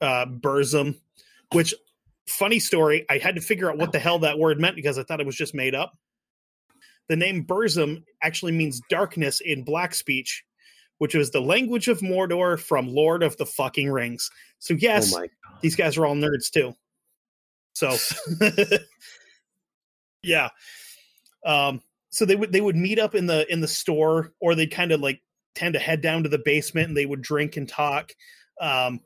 [0.00, 0.98] uh, Burzum,
[1.52, 1.74] which
[2.26, 5.02] funny story, I had to figure out what the hell that word meant because I
[5.02, 5.96] thought it was just made up.
[7.08, 10.44] The name Burzum actually means darkness in black speech,
[10.98, 14.30] which was the language of Mordor from Lord of the fucking Rings.
[14.58, 15.26] So yes, oh
[15.62, 16.74] these guys are all nerds too.
[17.72, 17.96] So
[20.22, 20.48] yeah.
[21.44, 21.80] Um
[22.10, 24.92] so they would they would meet up in the in the store or they'd kind
[24.92, 25.20] of like
[25.54, 28.12] tend to head down to the basement and they would drink and talk.
[28.60, 29.00] Um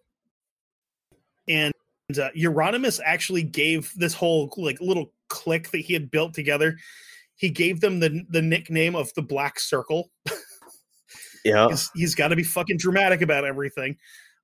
[1.49, 1.73] and
[2.19, 6.77] uh, Euronymous actually gave this whole like little clique that he had built together.
[7.35, 10.11] He gave them the the nickname of the Black Circle.
[11.45, 11.69] yeah.
[11.69, 13.97] he's, he's got to be fucking dramatic about everything.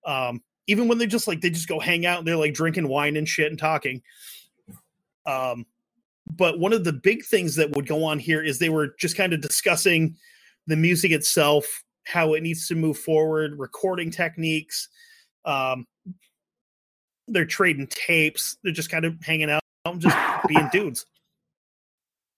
[0.05, 2.89] Um, even when they just like they just go hang out and they're like drinking
[2.89, 4.03] wine and shit and talking.
[5.27, 5.67] Um,
[6.31, 9.17] but one of the big things that would go on here is they were just
[9.17, 10.17] kind of discussing
[10.67, 14.89] the music itself, how it needs to move forward, recording techniques.
[15.45, 15.87] Um,
[17.27, 18.59] they're trading tapes.
[18.63, 19.63] They're just kind of hanging out,
[19.99, 21.07] just being dudes.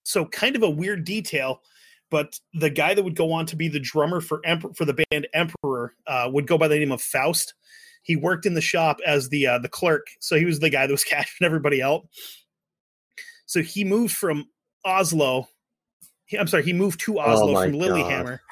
[0.04, 1.62] So, kind of a weird detail,
[2.10, 5.02] but the guy that would go on to be the drummer for Emperor for the
[5.10, 7.54] band Emperor uh, would go by the name of Faust.
[8.02, 10.86] He worked in the shop as the uh, the clerk, so he was the guy
[10.86, 12.06] that was cashing everybody out.
[13.46, 14.46] So he moved from
[14.84, 15.48] Oslo.
[16.26, 18.42] he- I'm sorry, he moved to Oslo my from Lillehammer.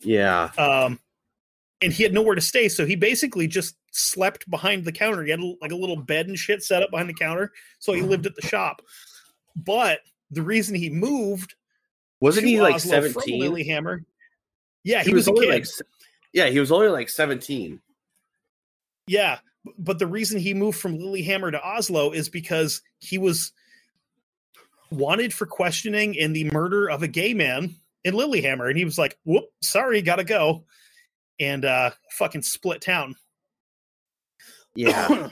[0.00, 0.50] Yeah.
[0.58, 0.98] Um,
[1.80, 5.22] and he had nowhere to stay, so he basically just slept behind the counter.
[5.24, 7.92] He had a- like a little bed and shit set up behind the counter, so
[7.92, 8.82] he lived at the shop.
[9.56, 11.54] But the reason he moved
[12.24, 13.38] Wasn't he like 17?
[13.38, 14.02] Lillehammer,
[14.82, 15.52] yeah, he, was, a only kid.
[15.52, 15.66] like
[16.32, 17.82] Yeah, he was only like 17.
[19.06, 19.40] Yeah,
[19.78, 23.52] but the reason he moved from Lillehammer to Oslo is because he was
[24.90, 28.96] wanted for questioning in the murder of a gay man in Lillehammer, and he was
[28.96, 30.64] like, "Whoop, sorry, gotta go,"
[31.38, 33.16] and uh, fucking split town.
[34.74, 35.28] Yeah.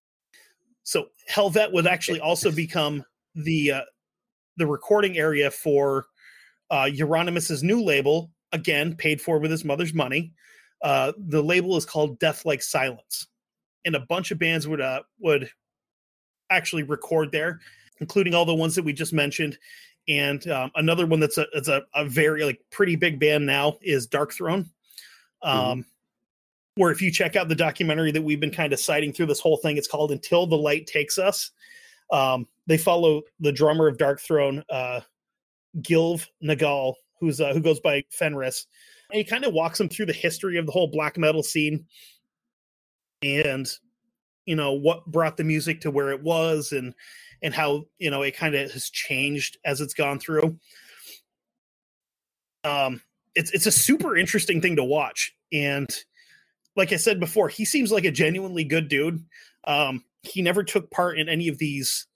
[0.82, 3.82] so Helvet would actually also become the uh,
[4.56, 6.06] the recording area for
[6.70, 10.32] uh, Euronymous' new label, again paid for with his mother's money.
[10.82, 13.26] Uh, the label is called Deathlike Silence,
[13.84, 15.50] and a bunch of bands would uh, would
[16.50, 17.60] actually record there,
[18.00, 19.58] including all the ones that we just mentioned.
[20.08, 23.78] And um, another one that's a it's a, a very like pretty big band now
[23.82, 24.68] is Darkthrone.
[25.42, 25.84] Um,
[26.76, 29.40] Where if you check out the documentary that we've been kind of citing through this
[29.40, 31.50] whole thing, it's called "Until the Light Takes Us."
[32.12, 35.00] Um, they follow the drummer of Darkthrone, uh,
[35.78, 38.66] Gylve Nagell, who's uh, who goes by Fenriz.
[39.10, 41.86] And he kind of walks them through the history of the whole black metal scene,
[43.22, 43.70] and
[44.46, 46.94] you know what brought the music to where it was, and
[47.42, 50.58] and how you know it kind of has changed as it's gone through.
[52.64, 53.00] Um,
[53.34, 55.88] it's it's a super interesting thing to watch, and
[56.76, 59.24] like I said before, he seems like a genuinely good dude.
[59.64, 62.06] Um, he never took part in any of these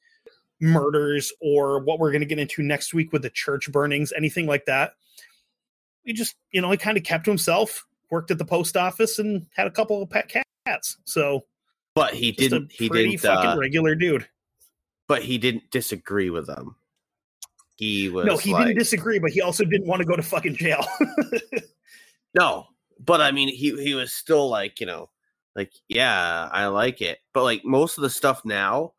[0.60, 4.46] murders or what we're going to get into next week with the church burnings, anything
[4.46, 4.92] like that.
[6.04, 9.18] He just, you know, he kind of kept to himself, worked at the post office,
[9.18, 10.32] and had a couple of pet
[10.66, 10.98] cats.
[11.04, 11.44] So
[11.94, 14.26] But he didn't he didn't fucking uh, regular dude.
[15.08, 16.76] but he didn't disagree with them.
[17.76, 20.22] He was No, he like, didn't disagree, but he also didn't want to go to
[20.22, 20.84] fucking jail.
[22.36, 22.66] No,
[22.98, 25.08] but I mean, he he was still like, you know,
[25.56, 27.18] like yeah, I like it.
[27.32, 28.92] But like most of the stuff now,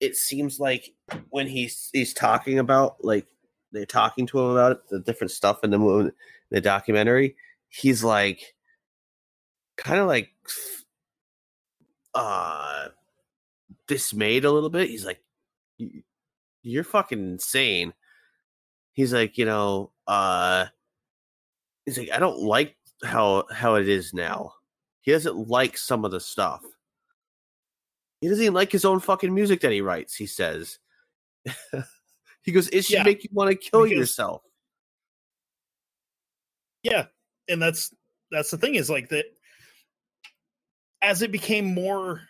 [0.00, 0.94] it seems like
[1.30, 3.26] when he's he's talking about like
[3.72, 6.12] they're talking to him about it, the different stuff in the movie,
[6.50, 7.36] the documentary,
[7.70, 8.54] he's like
[9.76, 10.30] kind of like
[12.14, 12.88] uh
[13.88, 14.88] dismayed a little bit.
[14.90, 15.22] He's like
[15.78, 16.02] "You-
[16.62, 17.94] you're fucking insane.
[18.92, 20.66] He's like, you know, uh
[21.84, 24.54] he's like, I don't like how how it is now.
[25.04, 26.62] He doesn't like some of the stuff.
[28.20, 30.16] He doesn't even like his own fucking music that he writes.
[30.16, 30.78] He says,
[32.42, 34.42] he goes, it should Yeah, make you want to kill because- yourself.
[36.82, 37.06] yeah
[37.48, 37.94] and that's
[38.30, 39.24] that's the thing is like that
[41.02, 42.20] as it became more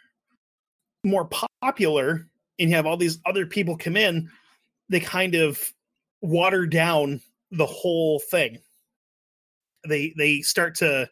[1.04, 1.28] more
[1.60, 4.28] popular and you have all these other people come in
[4.88, 5.72] they kind of
[6.22, 7.20] water down
[7.50, 8.58] the whole thing
[9.88, 11.08] they they start to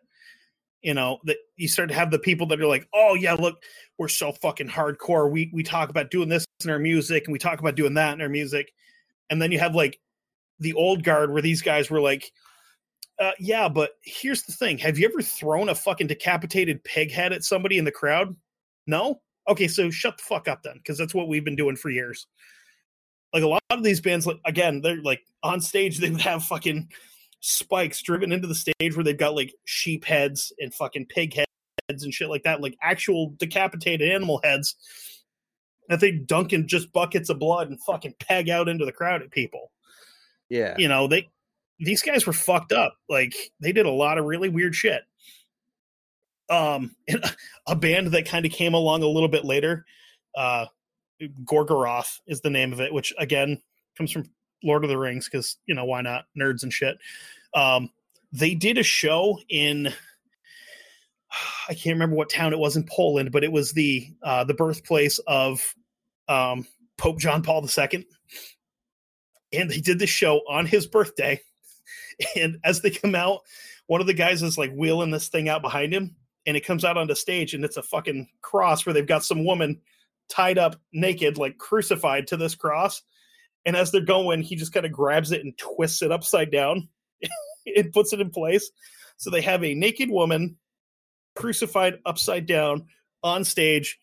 [0.83, 3.63] you know that you start to have the people that are like oh yeah look
[3.99, 7.39] we're so fucking hardcore we we talk about doing this in our music and we
[7.39, 8.73] talk about doing that in our music
[9.31, 9.99] and then you have like
[10.63, 12.31] the old guard where these guys were like,
[13.19, 17.33] uh, yeah, but here's the thing: Have you ever thrown a fucking decapitated pig head
[17.33, 18.35] at somebody in the crowd?
[18.87, 19.21] No.
[19.49, 22.27] Okay, so shut the fuck up then, because that's what we've been doing for years.
[23.35, 26.45] Like a lot of these bands, like again, they're like on stage, they would have
[26.45, 26.89] fucking
[27.43, 32.05] spikes driven into the stage where they've got like sheep heads and fucking pig heads
[32.05, 34.77] and shit like that, like actual decapitated animal heads
[35.89, 39.23] that they dunk in just buckets of blood and fucking peg out into the crowd
[39.23, 39.73] at people.
[40.49, 40.77] Yeah.
[40.79, 41.29] You know, they
[41.81, 42.97] these guys were fucked up.
[43.09, 45.03] Like they did a lot of really weird shit.
[46.49, 46.95] Um
[47.67, 49.85] a band that kind of came along a little bit later,
[50.37, 50.67] uh
[51.45, 53.61] Gorgoroth is the name of it, which again
[53.97, 54.31] comes from
[54.65, 56.99] Lord of the Rings because you know why not nerds and shit.
[57.55, 57.91] Um,
[58.33, 59.93] they did a show in
[61.69, 64.55] I can't remember what town it was in Poland, but it was the uh, the
[64.55, 65.75] birthplace of
[66.29, 66.67] um,
[66.99, 68.07] Pope John Paul II,
[69.53, 71.41] and they did the show on his birthday.
[72.37, 73.41] And as they come out,
[73.87, 76.15] one of the guys is like wheeling this thing out behind him,
[76.47, 79.25] and it comes out onto the stage, and it's a fucking cross where they've got
[79.25, 79.81] some woman
[80.29, 83.03] tied up naked, like crucified to this cross.
[83.65, 86.89] And as they're going, he just kind of grabs it and twists it upside down
[87.77, 88.71] and puts it in place.
[89.17, 90.57] So they have a naked woman
[91.37, 92.87] crucified upside down
[93.23, 93.99] on stage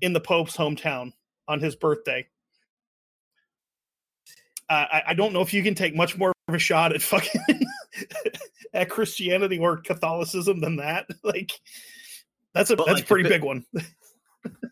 [0.00, 1.12] in the Pope's hometown
[1.46, 2.26] on his birthday.
[4.70, 7.00] Uh, I, I don't know if you can take much more of a shot at
[7.02, 7.40] fucking
[8.74, 11.06] at Christianity or Catholicism than that.
[11.24, 11.52] Like
[12.54, 13.64] that's a But, that's like, a pretty the big one.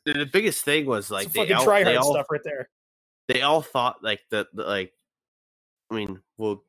[0.05, 2.69] The, biggest thing was like they fucking all, try they all stuff right there.
[3.29, 4.93] They all thought like that like
[5.91, 6.63] I mean we'll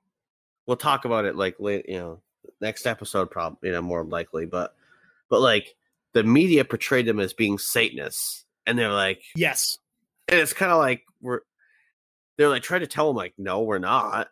[0.65, 2.21] we'll talk about it like late you know
[2.61, 4.75] next episode probably you know more likely but
[5.29, 5.75] but like
[6.13, 9.77] the media portrayed them as being Satanists and they're like Yes.
[10.27, 11.41] and it's kind of like we're
[12.37, 14.29] they're like trying to tell them like no we're not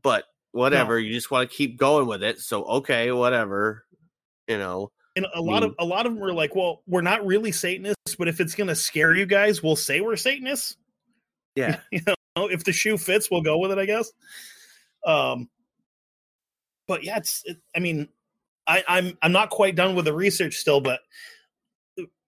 [0.00, 3.84] but whatever you just want to keep going with it so okay whatever
[4.46, 7.00] you know And a lot of mean- a lot of them were like, "Well, we're
[7.02, 10.76] not really Satanists, but if it's going to scare you guys, we'll say we're Satanists.
[11.58, 14.12] Yeah You know, if the shoe fits, we'll go with it, I guess."
[15.04, 15.48] Um,
[16.86, 17.42] but yeah, it's.
[17.44, 18.08] It, I mean,
[18.66, 21.00] I, I'm I'm not quite done with the research still, but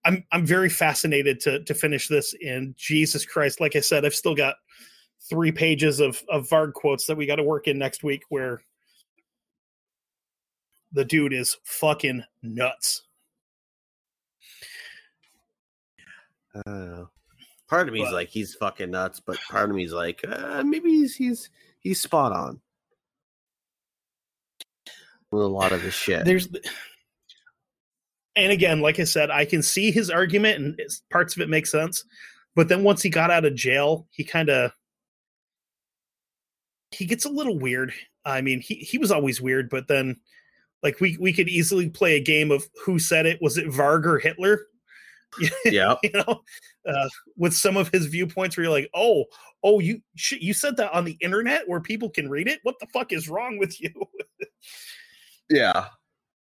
[0.05, 2.35] I'm I'm very fascinated to to finish this.
[2.45, 4.57] And Jesus Christ, like I said, I've still got
[5.29, 8.63] three pages of of Varg quotes that we got to work in next week where
[10.93, 13.03] the dude is fucking nuts.
[16.67, 17.11] Know.
[17.71, 20.23] Part of me is But- like he's fucking nuts, but part of me is like
[20.29, 22.61] uh, maybe he's he's he's spot on.
[25.31, 26.25] With a lot of his shit.
[26.25, 26.49] there's
[28.37, 31.67] and again like i said i can see his argument and parts of it make
[31.67, 32.05] sense
[32.57, 34.73] but then once he got out of jail he kind of
[36.91, 37.93] he gets a little weird.
[38.25, 40.17] I mean he, he was always weird but then
[40.83, 43.41] like we we could easily play a game of who said it.
[43.41, 44.67] Was it varg or hitler
[45.65, 46.43] yeah, you know
[46.87, 49.25] uh, with some of his viewpoints where you're like oh
[49.63, 52.75] oh you shit, you said that on the internet where people can read it what
[52.81, 53.91] the fuck is wrong with you
[55.51, 55.87] yeah,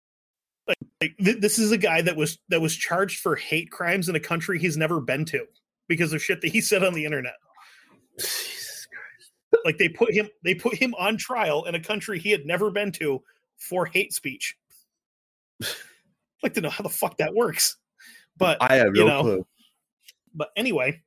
[0.68, 4.16] like th- this is a guy that was that was charged for hate crimes in
[4.16, 5.46] a country he's never been to
[5.88, 7.36] because of shit that he said on the internet.
[8.20, 8.88] Jesus
[9.64, 12.72] Like they put him they put him on trial in a country he had never
[12.72, 13.22] been to
[13.58, 14.56] for hate speech.
[15.62, 15.70] I'd
[16.44, 17.78] like to know how the fuck that works.
[18.38, 19.48] But I have you know, clue.
[20.34, 21.02] but anyway,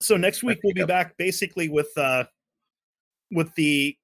[0.00, 2.24] so next week we'll be back basically with uh
[3.30, 3.96] with the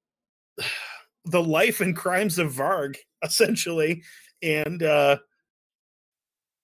[1.25, 4.01] the life and crimes of Varg essentially
[4.41, 5.17] and uh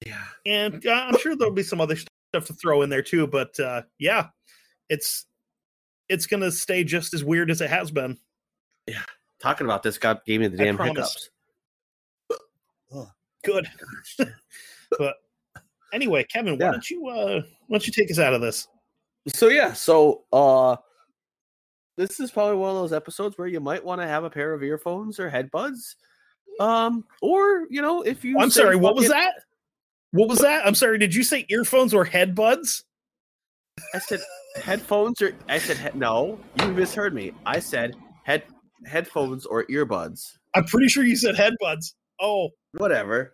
[0.05, 3.28] Yeah, and uh, I'm sure there'll be some other stuff to throw in there too.
[3.28, 4.28] But uh, yeah,
[4.89, 5.26] it's
[6.10, 8.18] it's gonna stay just as weird as it has been.
[8.88, 9.03] Yeah,
[9.41, 11.30] talking about this got gave me the damn hiccups.
[13.43, 13.68] Good,
[14.97, 15.16] but
[15.94, 16.72] anyway, Kevin, why Yeah.
[16.72, 18.68] don't you uh, why don't you take us out of this?
[19.28, 20.78] So yeah, so uh
[21.98, 24.54] this is probably one of those episodes where you might want to have a pair
[24.54, 25.96] of earphones or headbuds.
[26.60, 29.34] Um, or you know, if you I'm sorry, what was that?
[30.12, 30.66] What was that?
[30.66, 30.98] I'm sorry.
[30.98, 32.84] Did you say earphones or headbuds?
[33.94, 34.20] I said
[34.56, 37.32] headphones or I said he- no, you misheard me.
[37.46, 38.44] I said head
[38.86, 40.38] headphones or earbuds.
[40.56, 41.94] I'm pretty sure you said headbuds.
[42.20, 43.34] Oh, Whatever.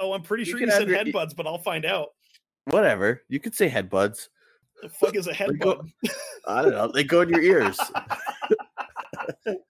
[0.00, 2.08] Oh, I'm pretty You sure you said your- headbuds, but I'll find out.
[2.64, 3.22] Whatever.
[3.28, 4.28] You could say headbuds.
[4.82, 5.36] The fuck is a go-
[5.82, 5.92] headbud?
[6.48, 6.88] I don't know.
[6.92, 7.78] They go in your ears.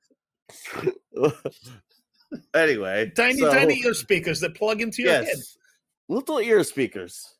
[2.54, 3.10] anyway.
[3.16, 5.36] Tiny, so- tiny ear speakers that plug into your head.
[6.08, 7.34] little ear speakers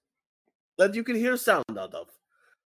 [0.78, 2.08] that you can hear sound out of.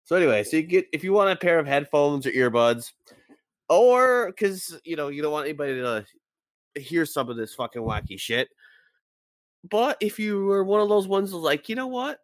[0.04, 2.90] So anyway, so you get if you want a pair of headphones or earbuds,
[3.68, 6.04] or because you know you don't want anybody to
[6.80, 8.48] hear some of this fucking wacky shit.
[9.68, 12.18] But if you were one of those ones like, you know what,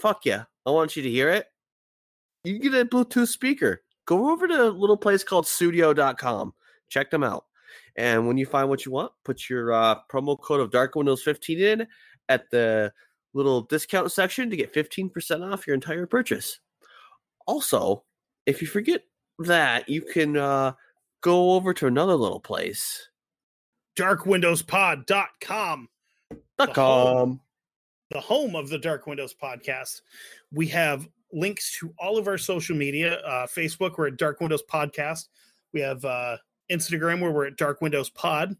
[0.00, 1.46] fuck yeah, I want you to hear it.
[2.44, 3.82] You get a Bluetooth speaker.
[4.06, 6.54] Go over to a little place called Studio.com.
[6.88, 7.44] Check them out.
[7.96, 11.22] And when you find what you want, put your uh, promo code of Dark Windows
[11.22, 11.86] 15 in
[12.28, 12.92] at the
[13.34, 16.60] little discount section to get 15% off your entire purchase.
[17.46, 18.04] Also,
[18.46, 19.02] if you forget
[19.40, 20.72] that, you can uh,
[21.20, 23.08] go over to another little place.
[23.98, 25.88] darkwindowspod.com
[26.58, 27.40] Dot com.
[28.10, 30.00] the home of the Dark Windows podcast.
[30.52, 33.16] We have links to all of our social media.
[33.20, 35.28] Uh, Facebook, we're at Dark Windows Podcast.
[35.72, 36.36] We have uh,
[36.70, 38.56] Instagram, where we're at Dark Windows Pod.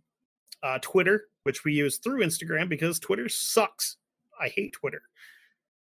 [0.63, 3.97] Uh, Twitter, which we use through Instagram because Twitter sucks.
[4.41, 5.03] I hate Twitter.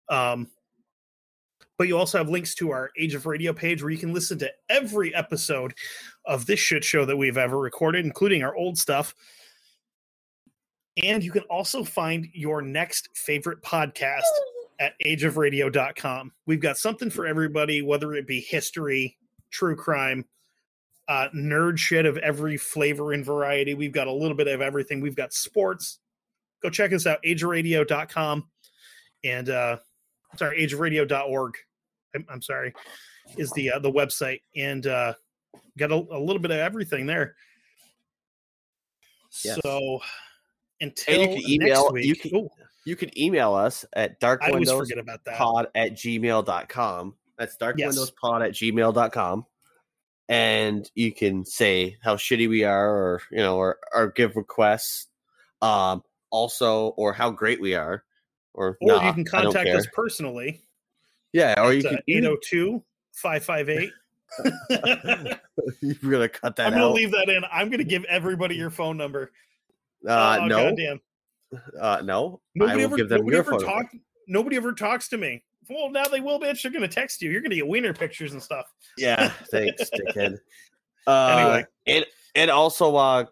[0.08, 0.48] Um,
[1.76, 4.38] but you also have links to our Age of Radio page where you can listen
[4.38, 5.74] to every episode
[6.24, 9.14] of this shit show that we've ever recorded, including our old stuff.
[11.03, 14.22] And you can also find your next favorite podcast
[14.78, 16.32] at ageofradio.com.
[16.46, 19.16] We've got something for everybody, whether it be history,
[19.51, 20.24] true crime,
[21.09, 23.74] uh, nerd shit of every flavor and variety.
[23.74, 25.01] We've got a little bit of everything.
[25.01, 25.98] We've got sports.
[26.62, 28.46] Go check us out, ageofradio.com
[29.24, 29.76] and uh,
[30.36, 31.55] sorry, ageofradio.org.
[32.14, 32.74] I'm, I'm sorry,
[33.36, 34.40] is the uh, the website.
[34.57, 35.14] And uh,
[35.78, 37.34] got a, a little bit of everything there.
[39.44, 39.59] Yes.
[39.62, 40.01] So
[40.80, 42.48] until And you can email you can Ooh,
[42.84, 45.70] you can email us at darkwindowspod forget about that.
[45.74, 47.14] at gmail.com.
[47.38, 49.46] That's darkwindowspod at gmail.com.
[50.28, 55.06] And you can say how shitty we are or you know, or, or give requests.
[55.62, 58.04] Um also or how great we are.
[58.54, 60.62] Or, Or nah, you can contact us personally.
[61.32, 63.92] Yeah, or you can uh, 802 558.
[65.80, 66.94] you're gonna cut that I'm going to out.
[66.94, 67.42] leave that in.
[67.50, 69.32] I'm going to give everybody your phone number.
[70.09, 70.57] Uh oh, no.
[70.70, 71.01] goddamn.
[71.80, 72.40] Uh no.
[72.57, 73.86] I Nobody will ever, give them nobody your ever phone talk,
[74.28, 75.42] Nobody ever talks to me.
[75.68, 76.62] Well, now they will, bitch.
[76.62, 77.30] They're going to text you.
[77.30, 78.72] You're going to get wiener pictures and stuff.
[78.96, 80.38] Yeah, thanks, dickhead.
[81.07, 81.66] Uh, Anyway.
[81.86, 83.24] and and also uh,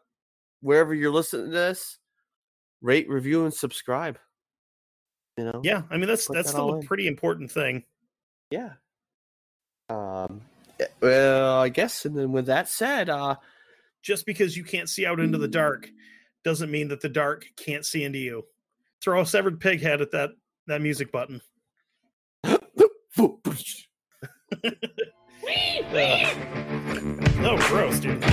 [0.61, 1.99] wherever you're listening to this,
[2.81, 4.19] rate, review, and subscribe.
[5.37, 6.87] You know, Yeah, I mean that's Put that's that still a in.
[6.87, 7.85] pretty important thing.
[8.51, 8.73] yeah.
[9.89, 10.43] Um,
[10.81, 13.37] eh, well, I guess, and then with that said, uh,
[14.03, 15.89] Just because you can't see out into the dark
[16.49, 18.43] doesn't mean that the dark can't see into you.
[19.03, 20.31] Throw a severed pig head at that
[20.67, 21.43] that music button.
[22.43, 22.57] uh,
[27.37, 28.25] no, gross, dude.